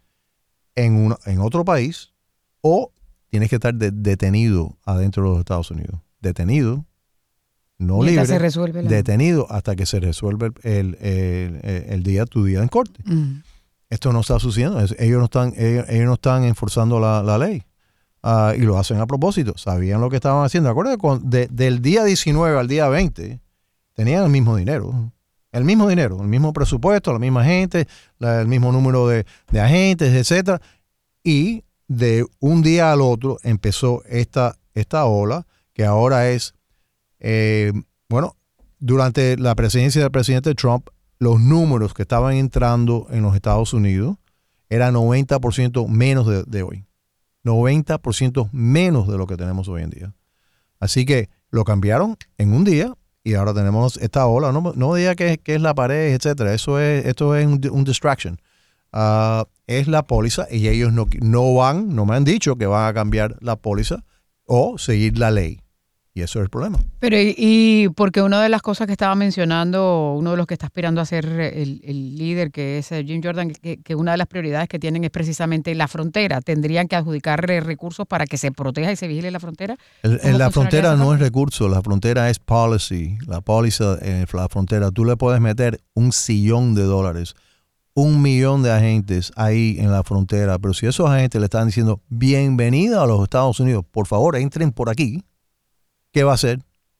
en, 0.75 1.15
en 1.25 1.39
otro 1.39 1.65
país 1.65 2.13
o 2.61 2.91
tienes 3.29 3.49
que 3.49 3.55
estar 3.55 3.73
detenido 3.73 4.77
adentro 4.85 5.23
de 5.23 5.29
los 5.29 5.39
Estados 5.39 5.71
Unidos. 5.71 5.99
Detenido, 6.21 6.85
no 7.79 8.03
libre, 8.03 8.25
detenido 8.83 9.51
hasta 9.51 9.75
que 9.75 9.87
se 9.87 9.99
resuelve 9.99 10.51
el, 10.61 10.95
el, 11.01 12.03
día, 12.03 12.25
tu 12.25 12.45
día 12.45 12.61
en 12.61 12.67
corte. 12.67 13.01
Mm. 13.03 13.41
Esto 13.89 14.13
no 14.13 14.21
está 14.21 14.39
sucediendo. 14.39 14.79
Ellos 14.79 15.19
no 15.19 15.25
están, 15.25 15.53
ellos, 15.57 15.85
no 15.89 16.13
están 16.13 16.43
enforzando 16.43 16.99
la, 16.99 17.23
la 17.23 17.39
ley. 17.39 17.63
Ah, 18.25 18.53
y 18.55 18.61
lo 18.61 18.77
hacen 18.77 19.01
a 19.01 19.05
propósito. 19.05 19.53
Sabían 19.57 19.99
lo 19.99 20.09
que 20.09 20.15
estaban 20.15 20.45
haciendo. 20.45 20.69
Acuérdate, 20.69 20.97
con, 20.97 21.29
del 21.29 21.81
día 21.81 22.05
19 22.05 22.57
al 22.57 22.69
día 22.69 22.87
20 22.87 23.39
tenían 23.93 24.23
el 24.23 24.29
mismo 24.29 24.55
dinero. 24.55 25.11
El 25.51 25.65
mismo 25.65 25.87
dinero, 25.87 26.19
el 26.21 26.29
mismo 26.29 26.51
presupuesto, 26.53 27.13
la 27.13 27.19
misma 27.19 27.43
gente, 27.43 27.85
el 28.19 28.47
mismo 28.47 28.71
número 28.71 29.07
de, 29.07 29.25
agentes, 29.51 30.13
etcétera. 30.13 30.59
Y 31.21 31.63
de 31.87 32.25
un 32.39 32.63
día 32.63 32.91
al 32.91 33.01
otro 33.01 33.37
empezó 33.43 34.03
esta, 34.05 34.57
esta 34.73 35.05
ola, 35.05 35.45
que 35.73 35.85
ahora 35.85 36.29
es, 36.29 36.55
eh, 37.19 37.71
bueno, 38.09 38.35
durante 38.79 39.37
la 39.37 39.53
presidencia 39.53 40.01
del 40.01 40.09
presidente 40.09 40.55
Trump, 40.55 40.87
los 41.19 41.39
números 41.39 41.93
que 41.93 42.01
estaban 42.01 42.35
entrando 42.35 43.05
en 43.11 43.21
los 43.21 43.35
Estados 43.35 43.73
Unidos 43.73 44.17
eran 44.69 44.95
90% 44.95 45.87
menos 45.87 46.49
de 46.49 46.63
hoy. 46.63 46.85
90% 47.43 48.49
menos 48.51 49.07
de 49.07 49.17
lo 49.17 49.27
que 49.27 49.37
tenemos 49.37 49.67
hoy 49.67 49.83
en 49.83 49.89
día. 49.89 50.13
Así 50.79 51.05
que 51.05 51.29
lo 51.49 51.63
cambiaron 51.63 52.17
en 52.37 52.53
un 52.53 52.63
día 52.63 52.93
y 53.23 53.35
ahora 53.35 53.53
tenemos 53.53 53.97
esta 53.97 54.25
ola. 54.25 54.51
No, 54.51 54.73
no 54.75 54.95
diga 54.95 55.15
que, 55.15 55.39
es 55.43 55.61
la 55.61 55.73
pared, 55.73 56.13
etcétera. 56.13 56.53
Eso 56.53 56.79
es, 56.79 57.05
esto 57.05 57.35
es 57.35 57.45
un, 57.45 57.83
distraction. 57.83 58.41
Ah, 58.91 59.45
es 59.67 59.87
la 59.87 60.03
póliza 60.03 60.47
y 60.51 60.67
ellos 60.67 60.91
no, 60.93 61.07
no 61.21 61.53
van, 61.53 61.95
no 61.95 62.05
me 62.05 62.15
han 62.15 62.25
dicho 62.25 62.55
que 62.57 62.65
van 62.65 62.87
a 62.87 62.93
cambiar 62.93 63.37
la 63.41 63.55
póliza 63.55 64.03
o 64.45 64.77
seguir 64.77 65.17
la 65.17 65.31
ley. 65.31 65.61
Y 66.15 66.21
eso 66.21 66.39
es 66.39 66.43
el 66.43 66.49
problema. 66.51 66.77
Pero 66.99 67.17
y, 67.19 67.89
porque 67.95 68.21
una 68.21 68.41
de 68.43 68.49
las 68.49 68.61
cosas 68.61 68.85
que 68.85 68.93
estaba 68.93 69.15
mencionando, 69.15 70.13
uno 70.13 70.31
de 70.31 70.37
los 70.37 70.45
que 70.45 70.53
está 70.53 70.67
aspirando 70.67 71.01
a 71.01 71.05
ser 71.05 71.25
el, 71.25 71.81
líder, 72.15 72.51
que 72.51 72.77
es 72.77 72.91
eh, 72.91 73.03
Jim 73.03 73.19
Jordan, 73.23 73.51
que, 73.51 73.95
una 73.95 74.11
de 74.11 74.17
las 74.17 74.27
prioridades 74.27 74.69
que 74.69 74.77
tienen 74.77 75.03
es 75.03 75.09
precisamente 75.09 75.73
la 75.73 75.87
frontera. 75.87 76.39
¿Tendrían 76.41 76.87
que 76.87 76.95
adjudicarle 76.95 77.61
recursos 77.61 78.05
para 78.05 78.27
que 78.27 78.37
se 78.37 78.51
proteja 78.51 78.91
y 78.91 78.95
se 78.95 79.07
vigile 79.07 79.31
la 79.31 79.39
frontera? 79.39 79.75
la 80.03 80.51
frontera 80.51 80.95
no 80.95 81.15
es 81.15 81.19
recurso, 81.19 81.67
la 81.67 81.81
frontera 81.81 82.29
es 82.29 82.37
policy. 82.37 83.17
La 83.25 83.41
póliza 83.41 83.97
en 84.01 84.27
la 84.33 84.47
frontera, 84.49 84.91
tú 84.91 85.05
le 85.05 85.17
puedes 85.17 85.41
meter 85.41 85.81
un 85.95 86.11
sillón 86.11 86.75
de 86.75 86.83
dólares, 86.83 87.33
un 87.95 88.21
millón 88.21 88.61
de 88.61 88.71
agentes 88.71 89.31
ahí 89.35 89.77
en 89.79 89.91
la 89.91 90.03
frontera, 90.03 90.59
pero 90.59 90.75
si 90.75 90.85
esos 90.85 91.09
agentes 91.09 91.39
le 91.41 91.45
están 91.45 91.67
diciendo 91.67 92.01
bienvenida 92.09 93.01
a 93.01 93.07
los 93.07 93.23
Estados 93.23 93.59
Unidos, 93.59 93.83
por 93.89 94.05
favor 94.05 94.35
entren 94.35 94.71
por 94.71 94.89
aquí, 94.89 95.23
¿qué 96.13 96.23
va 96.23 96.31
a 96.31 96.35
hacer? 96.35 96.59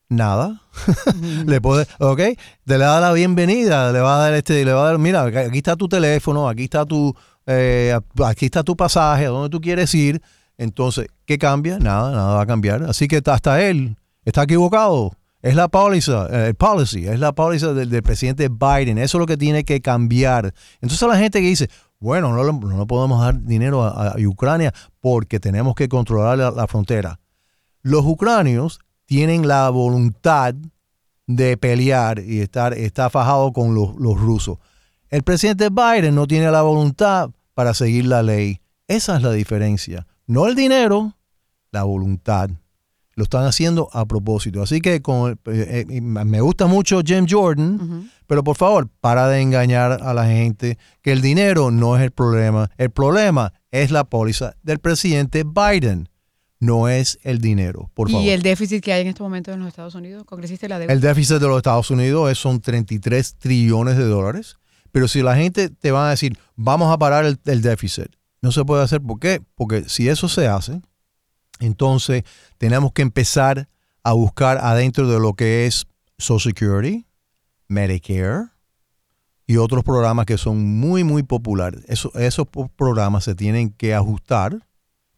Nada. 0.10 0.62
le 1.45 1.62
puede, 1.62 1.88
ok, 1.99 2.19
te 2.65 2.78
le 2.78 2.84
da 2.84 2.99
la 2.99 3.13
bienvenida, 3.13 3.93
le 3.93 4.02
va 4.02 4.17
a 4.17 4.19
dar 4.19 4.34
este, 4.34 4.65
le 4.65 4.73
va 4.73 4.82
a 4.82 4.86
dar, 4.88 4.99
mira, 4.99 5.23
aquí 5.23 5.60
está 5.60 5.78
tu 5.78 5.88
teléfono, 5.88 6.49
aquí 6.49 6.65
está 6.65 6.86
tu, 6.86 7.15
eh, 7.45 7.97
aquí 8.26 8.45
está 8.45 8.63
tu 8.63 8.76
pasaje, 8.76 9.26
a 9.26 9.30
dónde 9.30 9.49
tú 9.49 9.62
quieres 9.62 9.93
ir. 9.95 10.21
Entonces, 10.58 11.08
¿qué 11.26 11.38
cambia? 11.38 11.80
Nada, 11.80 12.12
nada 12.12 12.36
va 12.36 12.41
a 12.41 12.45
cambiar. 12.45 12.84
Así 12.84 13.08
que 13.08 13.21
hasta 13.26 13.62
él 13.62 13.95
está 14.26 14.43
equivocado. 14.43 15.13
Es 15.41 15.56
la 15.56 15.67
policy, 15.67 16.12
eh, 16.30 16.54
policy 16.58 17.06
es 17.06 17.19
la 17.19 17.34
policy 17.34 17.73
del, 17.73 18.02
presidente 18.02 18.47
Biden. 18.47 18.97
Eso 18.97 19.17
es 19.17 19.19
lo 19.19 19.26
que 19.26 19.36
tiene 19.36 19.65
que 19.65 19.82
cambiar. 19.82 20.54
Entonces 20.80 21.08
la 21.08 21.17
gente 21.17 21.41
que 21.41 21.47
dice, 21.47 21.69
bueno, 21.99 22.32
no, 22.32 22.43
no 22.43 22.88
podemos 22.88 23.21
dar 23.21 23.43
dinero 23.43 23.84
a, 23.84 24.15
Ucrania 24.26 24.73
porque 25.02 25.41
tenemos 25.41 25.76
que 25.76 25.89
controlar 25.89 26.38
la, 26.38 26.67
frontera. 26.67 27.19
Los 27.82 28.06
ucranios 28.06 28.80
tienen 29.06 29.48
la 29.48 29.70
voluntad 29.70 30.56
de 31.28 31.58
pelear 31.58 32.20
y 32.20 32.39
estar 32.39 32.74
está 32.74 33.10
fajado 33.10 33.54
con 33.54 33.76
los, 33.76 33.96
los 33.96 34.20
rusos. 34.20 34.58
El 35.10 35.24
presidente 35.24 35.70
Biden 35.70 36.16
no 36.16 36.28
tiene 36.28 36.50
la 36.52 36.62
voluntad 36.62 37.30
para 37.54 37.74
seguir 37.74 38.06
la 38.06 38.24
ley. 38.24 38.60
Esa 38.88 39.18
es 39.18 39.22
la 39.22 39.32
diferencia. 39.32 40.08
No 40.26 40.48
el 40.48 40.56
dinero, 40.56 41.16
la 41.72 41.84
voluntad. 41.84 42.50
Lo 43.16 43.24
están 43.24 43.46
haciendo 43.46 43.89
a 43.94 44.06
propósito. 44.06 44.63
Así 44.63 44.82
que 44.82 45.02
con, 45.02 45.39
eh, 45.46 45.86
eh, 45.88 46.02
me 46.02 46.42
gusta 46.42 46.66
mucho 46.66 47.02
James 47.06 47.32
Jordan, 47.32 48.10
pero 48.26 48.44
por 48.44 48.56
favor, 48.56 48.89
para 49.02 49.28
de 49.28 49.42
engañar 49.42 50.00
a 50.02 50.13
la 50.16 50.26
gente 50.26 50.80
que 51.04 51.12
el 51.12 51.22
dinero 51.22 51.70
no 51.70 51.96
es 51.96 52.02
el 52.02 52.12
problema. 52.12 52.72
El 52.78 52.89
problema 52.89 53.54
es 53.70 53.92
la 53.92 54.04
póliza 54.06 54.56
del 54.63 54.80
presidente 54.80 55.44
Biden. 55.44 56.10
No 56.63 56.88
es 56.88 57.19
el 57.23 57.39
dinero, 57.39 57.89
por 57.93 58.10
favor. 58.10 58.26
¿Y 58.26 58.30
el 58.30 58.41
déficit 58.41 58.82
que 58.82 58.93
hay 58.93 59.02
en 59.02 59.08
estos 59.08 59.26
momentos 59.26 59.54
en 59.54 59.60
los 59.60 59.67
Estados 59.67 59.95
Unidos? 59.95 60.23
¿Congresista 60.23 60.67
la 60.69 60.82
El 60.82 61.02
déficit 61.02 61.36
de 61.36 61.47
los 61.47 61.58
Estados 61.58 61.91
Unidos 61.91 62.32
es, 62.32 62.38
son 62.38 62.62
33 62.62 63.36
trillones 63.36 63.97
de 63.97 64.06
dólares. 64.06 64.58
Pero 64.91 65.08
si 65.08 65.21
la 65.21 65.36
gente 65.36 65.69
te 65.69 65.91
va 65.91 66.08
a 66.08 66.12
decir, 66.12 66.38
vamos 66.56 66.93
a 66.93 66.97
parar 66.97 67.26
el, 67.26 67.38
el 67.45 67.62
déficit, 67.62 68.08
no 68.41 68.52
se 68.52 68.63
puede 68.63 68.84
hacer. 68.84 69.02
¿Por 69.02 69.19
qué? 69.19 69.41
Porque 69.56 69.89
si 69.89 70.08
eso 70.08 70.30
se 70.30 70.47
hace, 70.47 70.82
entonces, 71.60 72.23
tenemos 72.58 72.93
que 72.93 73.02
empezar 73.02 73.69
a 74.04 74.13
buscar 74.13 74.58
adentro 74.60 75.08
de 75.08 75.19
lo 75.19 75.34
que 75.34 75.65
es 75.65 75.88
Social 76.17 76.54
Security, 76.54 77.06
Medicare 77.67 78.47
y 79.47 79.58
otros 79.58 79.84
programas 79.84 80.26
que 80.26 80.38
son 80.38 80.63
muy, 80.63 81.04
muy 81.04 81.23
populares. 81.23 81.84
esos 81.88 82.47
programas 82.76 83.26
se 83.26 83.36
tienen 83.36 83.71
que 83.71 83.93
ajustar 83.93 84.65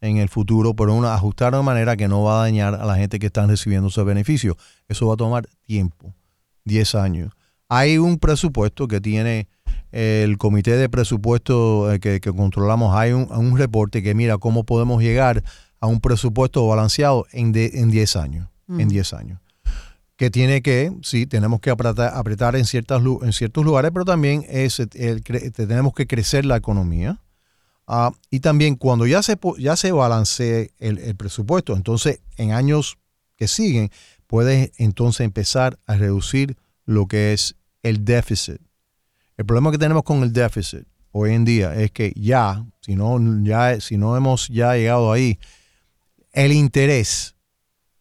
en 0.05 0.17
el 0.17 0.29
futuro, 0.29 0.75
pero 0.75 0.93
una, 0.93 1.13
ajustar 1.13 1.55
de 1.55 1.61
manera 1.61 1.97
que 1.97 2.07
no 2.07 2.23
va 2.23 2.39
a 2.39 2.43
dañar 2.43 2.75
a 2.75 2.85
la 2.85 2.95
gente 2.95 3.19
que 3.19 3.27
está 3.27 3.45
recibiendo 3.45 3.87
ese 3.89 4.03
beneficio. 4.03 4.57
Eso 4.87 5.07
va 5.07 5.15
a 5.15 5.17
tomar 5.17 5.47
tiempo, 5.65 6.13
10 6.65 6.95
años. 6.95 7.33
Hay 7.69 7.97
un 7.97 8.19
presupuesto 8.19 8.87
que 8.87 9.01
tiene 9.01 9.47
el 9.91 10.37
comité 10.37 10.75
de 10.77 10.89
presupuesto 10.89 11.91
eh, 11.91 11.99
que, 11.99 12.19
controlamos, 12.19 12.95
hay 12.95 13.13
un, 13.13 13.31
un 13.31 13.57
reporte 13.57 14.03
que 14.03 14.13
mira 14.13 14.37
cómo 14.37 14.65
podemos 14.65 15.01
llegar 15.01 15.43
a 15.79 15.87
un 15.87 15.99
presupuesto 15.99 16.67
balanceado 16.67 17.25
en 17.31 17.51
10 17.51 18.15
años. 18.15 18.47
En 18.67 18.87
10 18.87 19.13
años. 19.13 19.39
Que 20.15 20.29
tiene 20.29 20.61
que, 20.61 20.91
sí, 21.01 21.27
tenemos 21.27 21.59
que 21.59 21.69
apretar, 21.69 22.13
apretar 22.15 22.55
en, 22.55 22.65
ciertas, 22.65 23.01
en 23.21 23.33
ciertos 23.33 23.65
lugares, 23.65 23.91
pero 23.93 24.05
también 24.05 24.45
es, 24.49 24.81
tenemos 25.55 25.93
que 25.93 26.07
crecer 26.07 26.45
la 26.45 26.55
economía. 26.55 27.19
Ah, 27.87 28.11
y 28.31 28.39
también 28.39 28.75
cuando 28.75 29.05
ya 29.05 29.21
se, 29.21 29.37
ya 29.59 29.75
se 29.75 29.91
balancee 29.91 30.71
el, 30.79 31.15
presupuesto, 31.15 31.75
entonces 31.75 32.21
en 32.37 32.51
años 32.51 32.97
que 33.35 33.47
siguen, 33.47 33.91
puedes 34.27 34.71
entonces 34.77 35.21
empezar 35.21 35.77
a 35.85 35.95
reducir 35.95 36.57
lo 36.85 37.07
que 37.07 37.33
es 37.33 37.55
el 37.83 38.03
déficit. 38.03 38.59
El 39.37 39.45
problema 39.45 39.71
que 39.71 39.77
tenemos 39.77 40.03
con 40.03 40.23
el 40.23 40.33
déficit 40.33 40.87
hoy 41.11 41.33
en 41.33 41.45
día 41.45 41.75
es 41.75 41.91
que 41.91 42.11
ya, 42.15 42.65
si 42.81 42.95
no, 42.95 43.19
ya, 43.43 43.79
si 43.79 43.97
no 43.97 44.17
hemos 44.17 44.47
ya 44.47 44.75
llegado 44.75 45.11
ahí, 45.11 45.37
el 46.31 46.51
interés 46.53 47.35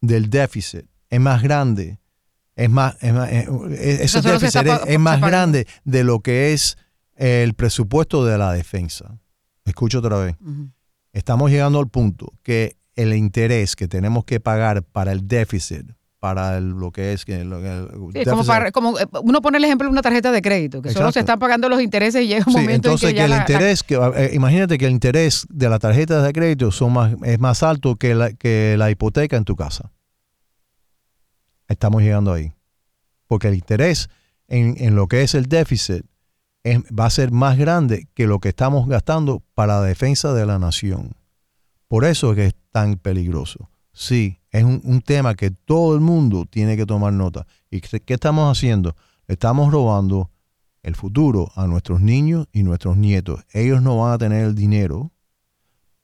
del 0.01 0.29
déficit 0.29 0.85
es 1.09 1.19
más 1.19 1.43
grande, 1.43 1.99
es 2.55 2.69
más, 2.69 2.95
es 3.01 3.13
más 3.13 3.29
eh, 3.31 3.47
ese 4.01 4.21
déficit 4.21 4.61
es, 4.87 4.99
más 4.99 5.21
grande 5.21 5.67
de 5.83 6.03
lo 6.03 6.21
que 6.21 6.53
es 6.53 6.77
el 7.15 7.53
presupuesto 7.53 8.25
de 8.25 8.37
la 8.37 8.51
defensa. 8.51 9.19
Escucho 9.65 9.99
otra 9.99 10.17
vez. 10.17 10.35
Estamos 11.11 11.51
llegando 11.51 11.79
al 11.79 11.89
punto 11.89 12.33
que 12.43 12.77
el 12.95 13.13
interés 13.13 13.75
que 13.75 13.87
tenemos 13.87 14.25
que 14.25 14.39
pagar 14.39 14.83
para 14.83 15.11
el 15.11 15.27
déficit 15.27 15.91
para 16.25 16.59
lo 16.59 16.91
que 16.91 17.13
es 17.13 17.23
que, 17.23 17.47
como, 18.73 18.97
eh, 18.97 19.05
uno 19.21 19.41
pone 19.41 19.59
el 19.59 19.63
ejemplo 19.65 19.85
de 19.85 19.91
una 19.91 20.01
tarjeta 20.01 20.31
de 20.31 20.41
crédito 20.41 20.81
que 20.81 20.89
solo 20.89 21.11
se 21.11 21.19
están 21.19 21.37
pagando 21.37 21.69
los 21.69 21.79
intereses 21.79 22.23
y 22.23 22.27
llega 22.27 22.43
un 22.47 22.53
momento 22.53 22.89
entonces 22.89 23.11
en 23.11 23.15
que, 23.15 23.23
el 23.25 23.31
interés 23.31 23.83
que 23.83 23.93
eh, 23.93 24.31
imagínate 24.33 24.79
que 24.79 24.85
el 24.85 24.91
interés 24.91 25.45
de 25.51 25.69
la 25.69 25.77
tarjeta 25.77 26.23
de 26.23 26.33
crédito 26.33 26.71
son 26.71 26.93
más 26.93 27.13
es 27.21 27.39
más 27.39 27.61
alto 27.61 27.97
que 27.97 28.15
la, 28.15 28.33
que 28.33 28.75
la 28.75 28.89
hipoteca 28.89 29.37
en 29.37 29.43
tu 29.43 29.55
casa. 29.55 29.91
Estamos 31.67 32.01
llegando 32.01 32.33
ahí. 32.33 32.53
Porque 33.27 33.49
el 33.49 33.53
interés 33.53 34.09
en, 34.47 34.95
lo 34.95 35.07
que 35.07 35.21
es 35.21 35.35
el 35.35 35.45
déficit 35.45 36.05
va 36.65 37.05
a 37.05 37.09
ser 37.09 37.31
más 37.31 37.57
grande 37.57 38.07
que 38.13 38.27
lo 38.27 38.39
que 38.39 38.49
estamos 38.49 38.87
gastando 38.87 39.43
para 39.53 39.79
la 39.79 39.85
defensa 39.85 40.33
de 40.33 40.45
la 40.45 40.59
nación 40.59 41.11
por 41.87 42.05
eso 42.05 42.31
es 42.31 42.35
que 42.35 42.45
es 42.47 42.55
tan 42.71 42.95
peligroso 42.97 43.69
sí 43.93 44.39
es 44.55 44.63
un, 44.63 45.01
tema 45.01 45.35
que 45.35 45.51
todo 45.51 45.95
el 45.95 45.99
mundo 45.99 46.45
tiene 46.49 46.77
que 46.77 46.85
tomar 46.85 47.11
nota. 47.11 47.45
¿Y 47.69 47.81
qué, 47.81 48.13
estamos 48.13 48.57
haciendo? 48.57 48.95
Estamos 49.27 49.69
robando 49.69 50.31
el 50.81 50.95
futuro 50.95 51.51
a 51.55 51.67
nuestros 51.67 51.99
niños 51.99 52.47
y 52.53 52.63
nuestros 52.63 52.95
nietos. 52.95 53.43
Ellos 53.51 53.81
no 53.81 53.97
van 53.97 54.13
a 54.13 54.17
tener 54.17 54.45
el 54.45 54.55
dinero 54.55 55.11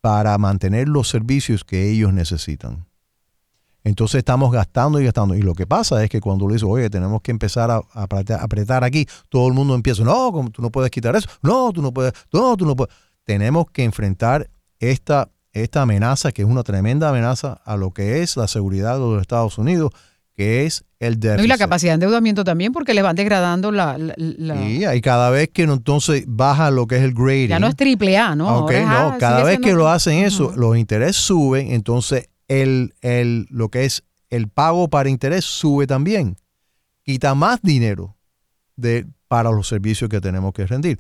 para 0.02 0.38
mantener 0.38 0.90
los 0.90 1.08
servicios 1.08 1.64
que 1.64 1.90
ellos 1.90 2.12
necesitan. 2.12 2.88
Entonces 3.84 4.20
estamos 4.20 4.52
gastando 4.52 5.00
y 5.00 5.06
gastando. 5.06 5.36
Y 5.36 5.42
lo 5.42 5.54
que 5.54 5.66
pasa 5.66 6.04
es 6.04 6.10
que 6.10 6.22
cuando 6.22 6.48
le 6.48 6.56
dice, 6.56 6.66
oye, 6.66 6.90
tenemos 6.90 7.22
que 7.22 7.32
empezar 7.32 7.72
a, 7.72 7.82
apretar, 7.94 8.84
aquí, 8.84 9.08
todo 9.30 9.48
el 9.48 9.54
mundo 9.54 9.74
empieza, 9.76 10.04
no, 10.04 10.32
tú 10.52 10.62
no 10.62 10.70
puedes 10.72 10.92
quitar 10.92 11.16
eso, 11.16 11.28
no, 11.42 11.72
tú 11.72 11.82
no 11.82 11.92
puedes, 11.92 12.14
no, 12.32 12.56
tú 12.58 12.66
no 12.66 12.76
puedes. 12.76 12.94
Tenemos 13.24 13.66
que 13.72 13.84
enfrentar 13.84 14.50
esta 14.80 15.30
esta 15.54 15.82
amenaza, 15.82 16.32
que 16.32 16.42
es 16.42 16.48
una 16.48 16.64
tremenda 16.64 17.10
amenaza 17.10 17.62
a 17.66 17.76
lo 17.76 17.92
que 17.92 18.22
es 18.22 18.38
la 18.38 18.48
seguridad 18.48 18.94
de 18.94 19.00
los 19.00 19.22
Estados 19.22 19.58
Unidos, 19.58 19.92
que 20.36 20.66
es 20.66 20.86
el 21.00 21.20
déficit. 21.20 21.46
y 21.46 21.48
la 21.48 21.58
capacidad 21.58 21.92
de 21.92 21.96
endeudamiento 21.96 22.44
también, 22.44 22.72
porque 22.72 22.94
le 22.94 23.02
van 23.02 23.16
degradando 23.16 23.72
la... 23.72 23.98
Y 24.18 25.02
cada 25.02 25.30
vez 25.30 25.50
que 25.50 25.64
entonces 25.64 26.24
baja 26.28 26.72
lo 26.72 26.88
que 26.88 26.98
es 26.98 27.04
el 27.04 27.14
grading. 27.14 27.50
Ya 27.50 27.60
no 27.60 27.68
es 27.68 27.76
triple 27.76 28.18
A, 28.18 28.36
¿no? 28.36 28.60
Ok, 28.60 28.72
no, 28.86 29.18
cada 29.20 29.44
vez 29.44 29.60
que 29.60 29.74
lo 29.74 29.90
hacen 29.90 30.20
eso, 30.20 30.54
los 30.56 30.78
intereses 30.78 31.18
suben, 31.18 31.72
entonces 31.72 32.30
el, 32.52 32.94
el, 33.02 33.48
lo 33.50 33.70
que 33.70 33.86
es 33.86 34.04
el 34.30 34.48
pago 34.48 34.90
para 34.90 35.10
interés 35.10 35.46
sube 35.46 35.88
también. 35.88 36.38
Quita 37.04 37.36
más 37.36 37.62
dinero 37.62 38.18
de, 38.76 39.08
para 39.28 39.52
los 39.52 39.68
servicios 39.68 40.10
que 40.10 40.22
tenemos 40.22 40.54
que 40.54 40.66
rendir. 40.66 41.00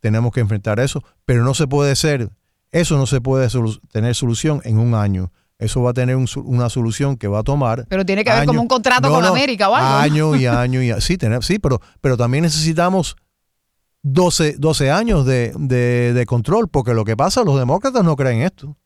Tenemos 0.00 0.32
que 0.32 0.40
enfrentar 0.40 0.80
eso, 0.80 1.02
pero 1.24 1.44
no 1.44 1.54
se 1.54 1.66
puede 1.66 1.96
ser 1.96 2.30
eso 2.72 2.98
no 2.98 3.06
se 3.06 3.20
puede 3.20 3.48
tener 3.90 4.14
solución 4.14 4.60
en 4.64 4.78
un 4.78 4.94
año. 4.94 5.32
Eso 5.58 5.80
va 5.82 5.90
a 5.90 5.94
tener 5.94 6.16
una 6.16 6.68
solución 6.68 7.16
que 7.16 7.28
va 7.28 7.38
a 7.38 7.42
tomar. 7.42 7.86
Pero 7.88 8.04
tiene 8.04 8.22
que 8.22 8.30
haber 8.30 8.46
como 8.46 8.60
un 8.60 8.68
contrato 8.68 9.10
con 9.10 9.24
América 9.24 9.70
o 9.70 9.74
algo. 9.74 9.88
Año 9.88 10.36
y 10.36 10.44
año 10.44 10.82
y 10.82 10.92
Sí, 11.00 11.16
tener, 11.16 11.42
sí 11.42 11.58
pero, 11.58 11.80
pero 12.02 12.18
también 12.18 12.42
necesitamos 12.42 13.16
12, 14.02 14.56
12 14.58 14.90
años 14.90 15.24
de, 15.24 15.52
de, 15.56 16.26
control, 16.26 16.68
porque 16.68 16.92
lo 16.92 17.04
que 17.04 17.16
pasa, 17.16 17.42
los 17.42 17.58
demócratas 17.58 18.04
no 18.04 18.14
creen 18.14 18.42
esto. 18.42 18.76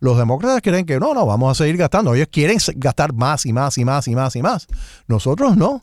Los 0.00 0.16
demócratas 0.16 0.60
creen 0.62 0.86
que 0.86 1.00
no, 1.00 1.12
no, 1.12 1.26
vamos 1.26 1.50
a 1.50 1.62
seguir 1.62 1.76
gastando. 1.76 2.14
Ellos 2.14 2.28
quieren 2.30 2.58
gastar 2.76 3.12
más 3.12 3.46
y 3.46 3.52
más 3.52 3.78
y 3.78 3.84
más 3.84 4.06
y 4.06 4.14
más 4.14 4.36
y 4.36 4.42
más. 4.42 4.66
Nosotros 5.08 5.56
no. 5.56 5.82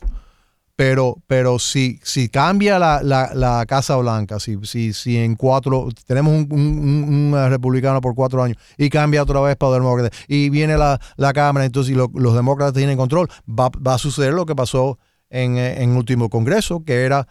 Pero, 0.74 1.16
pero 1.26 1.58
si, 1.58 2.00
si 2.02 2.28
cambia 2.28 2.78
la, 2.78 3.00
la, 3.02 3.64
Casa 3.64 3.96
Blanca, 3.96 4.38
si, 4.38 4.58
si, 4.64 4.92
si 4.92 5.16
en 5.16 5.34
cuatro, 5.34 5.88
tenemos 6.06 6.34
un, 6.34 7.34
republicano 7.48 8.02
por 8.02 8.14
cuatro 8.14 8.42
años 8.42 8.58
y 8.76 8.90
cambia 8.90 9.22
otra 9.22 9.40
vez 9.40 9.56
para 9.56 9.72
demócratas 9.72 10.18
y 10.28 10.50
viene 10.50 10.76
la, 10.76 10.98
Cámara, 11.32 11.64
entonces 11.64 11.96
los 11.96 12.34
demócratas 12.34 12.74
tienen 12.74 12.98
control, 12.98 13.30
va, 13.48 13.70
a 13.94 13.96
suceder 13.96 14.34
lo 14.34 14.44
que 14.44 14.54
pasó 14.54 14.98
en, 15.30 15.56
en 15.56 15.92
el 15.92 15.96
último 15.96 16.28
Congreso, 16.28 16.84
que 16.84 17.06
era, 17.06 17.26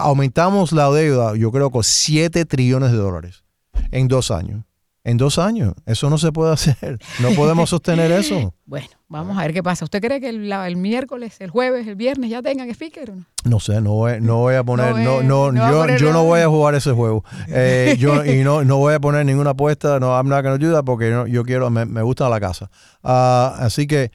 aumentamos 0.00 0.72
la 0.72 0.90
deuda, 0.90 1.36
yo 1.36 1.52
creo, 1.52 1.70
con 1.70 1.84
7 1.84 2.44
trillones 2.44 2.90
de 2.90 2.98
dólares 2.98 3.44
en 3.92 4.08
dos 4.08 4.32
años 4.32 4.64
en 5.04 5.16
dos 5.16 5.38
años. 5.38 5.74
Eso 5.86 6.10
no 6.10 6.18
se 6.18 6.32
puede 6.32 6.52
hacer. 6.54 6.98
No 7.20 7.30
podemos 7.30 7.70
sostener 7.70 8.10
eso. 8.12 8.54
Bueno, 8.70 8.86
vamos 9.08 9.36
a 9.36 9.42
ver 9.42 9.52
qué 9.52 9.64
pasa. 9.64 9.84
¿Usted 9.84 10.00
cree 10.00 10.20
que 10.20 10.28
el, 10.28 10.76
miércoles, 10.76 11.34
el 11.40 11.50
jueves, 11.50 11.88
el 11.88 11.96
viernes 11.96 12.30
ya 12.30 12.40
tengan 12.40 12.70
speaker 12.70 13.10
o 13.10 13.16
no? 13.16 13.24
No 13.42 13.58
sé, 13.58 13.80
no 13.80 13.94
voy, 13.94 14.20
no 14.20 14.36
voy 14.36 14.54
a 14.54 14.62
poner, 14.62 14.94
no, 15.04 15.22
no, 15.24 15.52
yo, 15.52 15.96
yo 15.96 16.12
no 16.12 16.22
voy 16.22 16.38
a 16.38 16.46
jugar 16.46 16.76
ese 16.76 16.92
juego. 16.92 17.24
Eh, 17.48 17.96
yo, 17.98 18.24
y 18.24 18.44
no, 18.44 18.62
no 18.62 18.76
voy 18.76 18.94
a 18.94 19.00
poner 19.00 19.26
ninguna 19.26 19.50
apuesta, 19.50 19.98
no, 19.98 20.16
I'm 20.16 20.28
not 20.28 20.44
gonna 20.44 20.56
do 20.56 20.72
that 20.72 20.84
porque 20.84 21.10
yo 21.28 21.42
quiero, 21.42 21.68
me, 21.68 22.02
gusta 22.02 22.28
la 22.28 22.38
casa. 22.38 22.70
Ah, 23.02 23.56
así 23.58 23.88
que 23.88 24.12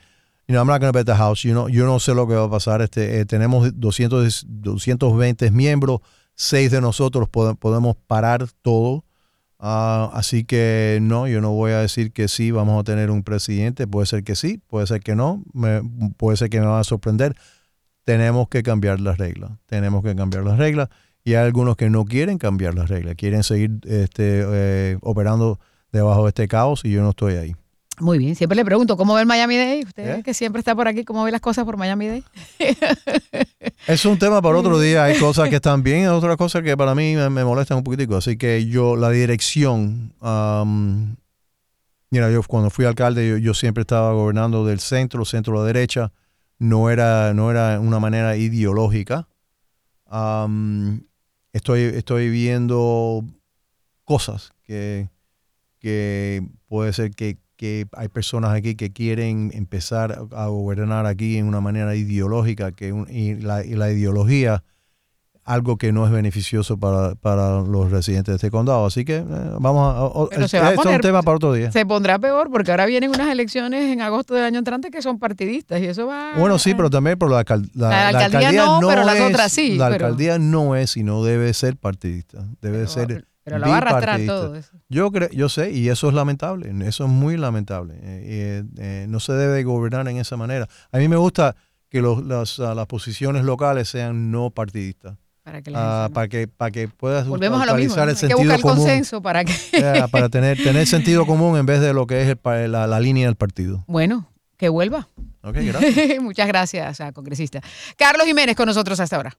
you 0.47 0.53
know, 0.53 0.61
I'm 0.61 0.67
not 0.67 0.79
going 0.79 0.93
to 0.93 0.97
bet 0.97 1.05
the 1.05 1.15
house. 1.15 1.43
You 1.43 1.53
know, 1.53 1.67
yo 1.67 1.85
no 1.85 1.99
sé 1.99 2.13
lo 2.13 2.27
que 2.27 2.35
va 2.35 2.45
a 2.45 2.49
pasar. 2.49 2.81
Este, 2.81 3.19
eh, 3.19 3.25
tenemos 3.25 3.71
200, 3.73 4.45
220 4.47 5.51
miembros, 5.51 5.99
seis 6.35 6.71
de 6.71 6.81
nosotros 6.81 7.27
podemos 7.29 7.95
parar 8.07 8.47
todo. 8.61 9.03
Ah, 9.59 10.09
así 10.13 10.43
que 10.43 10.99
no, 11.01 11.27
yo 11.27 11.41
no 11.41 11.51
voy 11.51 11.71
a 11.71 11.79
decir 11.79 12.11
que 12.11 12.27
sí, 12.27 12.51
vamos 12.51 12.79
a 12.79 12.83
tener 12.83 13.11
un 13.11 13.23
presidente. 13.23 13.87
Puede 13.87 14.05
ser 14.05 14.23
que 14.23 14.35
sí, 14.35 14.61
puede 14.67 14.87
ser 14.87 15.01
que 15.01 15.15
no, 15.15 15.43
me, 15.53 15.81
puede 16.17 16.37
ser 16.37 16.49
que 16.49 16.59
me 16.59 16.65
va 16.67 16.79
a 16.79 16.83
sorprender. 16.83 17.35
Tenemos 18.03 18.49
que 18.49 18.63
cambiar 18.63 18.99
las 18.99 19.17
reglas. 19.17 19.51
Tenemos 19.65 20.03
que 20.03 20.15
cambiar 20.15 20.43
las 20.43 20.57
reglas. 20.57 20.89
Y 21.23 21.33
hay 21.33 21.45
algunos 21.45 21.75
que 21.75 21.89
no 21.89 22.05
quieren 22.05 22.37
cambiar 22.37 22.75
las 22.75 22.87
reglas, 22.87 23.15
quieren 23.15 23.41
seguir 23.41 23.79
este, 23.85 24.43
eh, 24.45 24.97
operando 25.01 25.59
debajo 25.91 26.23
de 26.23 26.29
este 26.29 26.47
caos 26.47 26.81
y 26.85 26.91
yo 26.91 27.01
no 27.01 27.09
estoy 27.09 27.33
ahí. 27.33 27.55
Muy 27.99 28.17
bien, 28.17 28.35
siempre 28.35 28.55
le 28.57 28.65
pregunto, 28.65 28.97
¿cómo 28.97 29.13
ve 29.13 29.21
el 29.21 29.27
Miami 29.27 29.55
Day? 29.55 29.83
Usted 29.83 30.19
¿Eh? 30.19 30.23
que 30.23 30.33
siempre 30.33 30.59
está 30.59 30.75
por 30.75 30.87
aquí, 30.87 31.05
¿cómo 31.05 31.23
ve 31.23 31.31
las 31.31 31.39
cosas 31.39 31.63
por 31.63 31.77
Miami 31.77 32.07
Day? 32.07 32.23
es 33.87 34.05
un 34.05 34.19
tema 34.19 34.41
para 34.41 34.57
otro 34.57 34.79
día, 34.79 35.05
hay 35.05 35.17
cosas 35.17 35.49
que 35.49 35.55
están 35.55 35.81
bien, 35.81 36.01
hay 36.01 36.07
otras 36.07 36.35
cosas 36.35 36.61
que 36.63 36.75
para 36.75 36.93
mí 36.93 37.15
me, 37.15 37.45
molestan 37.45 37.77
un 37.77 37.83
poquitico, 37.83 38.17
así 38.17 38.37
que 38.37 38.65
yo, 38.65 38.97
la 38.97 39.09
dirección, 39.11 40.13
mira, 42.09 42.31
yo 42.31 42.43
cuando 42.43 42.69
fui 42.69 42.85
alcalde, 42.85 43.39
yo, 43.41 43.53
siempre 43.53 43.81
estaba 43.81 44.11
gobernando 44.11 44.65
del 44.65 44.81
centro, 44.81 45.23
centro 45.23 45.55
a 45.55 45.61
la 45.61 45.65
derecha, 45.65 46.11
no 46.59 46.89
era, 46.89 47.33
no 47.33 47.49
era 47.49 47.79
una 47.79 47.99
manera 47.99 48.35
ideológica. 48.35 49.27
estoy, 51.53 51.81
estoy 51.81 52.29
viendo 52.29 53.23
cosas 54.03 54.51
que, 54.63 55.09
que 55.79 56.43
puede 56.67 56.91
ser 56.91 57.11
que 57.11 57.37
que 57.55 57.87
hay 57.93 58.07
personas 58.09 58.51
aquí 58.51 58.75
que 58.75 58.91
quieren 58.91 59.51
empezar 59.53 60.19
a 60.31 60.47
gobernar 60.47 61.05
aquí 61.05 61.37
en 61.37 61.47
una 61.47 61.61
manera 61.61 61.95
ideológica, 61.95 62.71
que 62.71 62.93
y, 63.09 63.35
la, 63.35 63.63
ideología 63.63 64.63
algo 65.43 65.77
que 65.77 65.91
no 65.91 66.07
es 66.07 66.11
beneficioso 66.11 66.77
para, 66.77 67.61
los 67.61 67.91
residentes 67.91 68.31
de 68.31 68.35
este 68.37 68.49
condado. 68.49 68.85
Así 68.85 69.05
que 69.05 69.17
eh, 69.17 69.25
vamos 69.59 70.31
a... 70.31 70.47
se 70.47 70.57
es 70.57 70.77
un 70.77 70.99
tema 71.01 71.21
para 71.21 71.37
otro 71.37 71.53
día. 71.53 71.71
Se 71.71 71.85
pondrá 71.85 72.17
peor 72.17 72.49
porque 72.49 72.71
ahora 72.71 72.87
vienen 72.87 73.11
unas 73.11 73.29
elecciones 73.29 73.93
en 73.93 74.01
agosto 74.01 74.33
del 74.33 74.43
año 74.43 74.57
entrante 74.57 74.89
que 74.89 75.03
son 75.03 75.19
partidistas 75.19 75.79
y 75.81 75.85
eso 75.85 76.07
va... 76.07 76.33
Bueno, 76.35 76.57
sí, 76.57 76.73
pero 76.73 76.89
también 76.89 77.19
por 77.19 77.29
la, 77.29 77.45
la, 77.75 78.07
alcaldía, 78.07 78.51
no, 78.53 78.79
pero 78.87 79.03
las 79.03 79.21
otras 79.21 79.51
sí. 79.51 79.77
La 79.77 79.87
alcaldía 79.87 80.39
no 80.39 80.75
es 80.75 80.97
y 80.97 81.03
no 81.03 81.23
debe 81.23 81.53
ser 81.53 81.77
partidista. 81.77 82.43
Debe 82.61 82.87
ser 82.87 83.27
pero 83.45 83.59
lo 83.59 83.67
va 83.67 83.75
a 83.75 83.77
arrastrar 83.77 84.25
todo 84.25 84.55
eso. 84.55 84.71
Yo, 84.89 85.11
creo, 85.11 85.29
yo 85.29 85.49
sé, 85.49 85.71
y 85.71 85.89
eso 85.89 86.09
es 86.09 86.15
lamentable, 86.15 86.73
eso 86.87 87.05
es 87.05 87.09
muy 87.11 87.37
lamentable. 87.37 87.93
Eh, 87.93 87.99
eh, 88.01 88.63
eh, 88.79 89.05
no 89.07 89.19
se 89.19 89.33
debe 89.33 89.63
gobernar 89.63 90.07
en 90.07 90.17
esa 90.17 90.35
manera. 90.35 90.67
A 90.91 90.97
mí 90.97 91.07
me 91.07 91.15
gusta 91.15 91.55
que 91.87 92.01
las, 92.01 92.59
ah, 92.59 92.73
las, 92.73 92.87
posiciones 92.87 93.43
locales 93.43 93.87
sean 93.87 94.31
no 94.31 94.49
partidistas. 94.49 95.17
Para 95.43 95.61
que, 95.61 95.69
uh, 95.69 96.11
para 96.11 96.27
que, 96.27 96.47
para 96.47 96.71
que 96.71 96.87
puedas 96.87 97.27
Volvemos 97.27 97.61
a 97.61 97.67
lo 97.67 97.75
mismo. 97.75 98.01
el 98.01 98.09
Hay 98.09 98.15
sentido 98.15 98.39
que 98.39 98.45
buscar 98.45 98.57
el 98.57 98.61
consenso 98.63 99.21
para 99.21 99.45
que... 99.45 99.53
para 100.11 100.27
tener, 100.29 100.57
tener 100.57 100.87
sentido 100.87 101.25
común 101.27 101.55
en 101.55 101.67
vez 101.67 101.81
de 101.81 101.93
lo 101.93 102.07
que 102.07 102.23
es 102.23 102.35
el, 102.43 102.71
la, 102.71 102.87
la 102.87 102.99
línea 102.99 103.27
del 103.27 103.35
partido. 103.35 103.83
Bueno, 103.85 104.27
que 104.57 104.69
vuelva. 104.69 105.07
Ok, 105.43 105.57
gracias. 105.57 106.19
Muchas 106.19 106.47
gracias, 106.47 106.99
congresista. 107.13 107.61
Carlos 107.95 108.25
Jiménez 108.25 108.55
con 108.55 108.65
nosotros 108.65 108.99
hasta 108.99 109.17
ahora. 109.17 109.37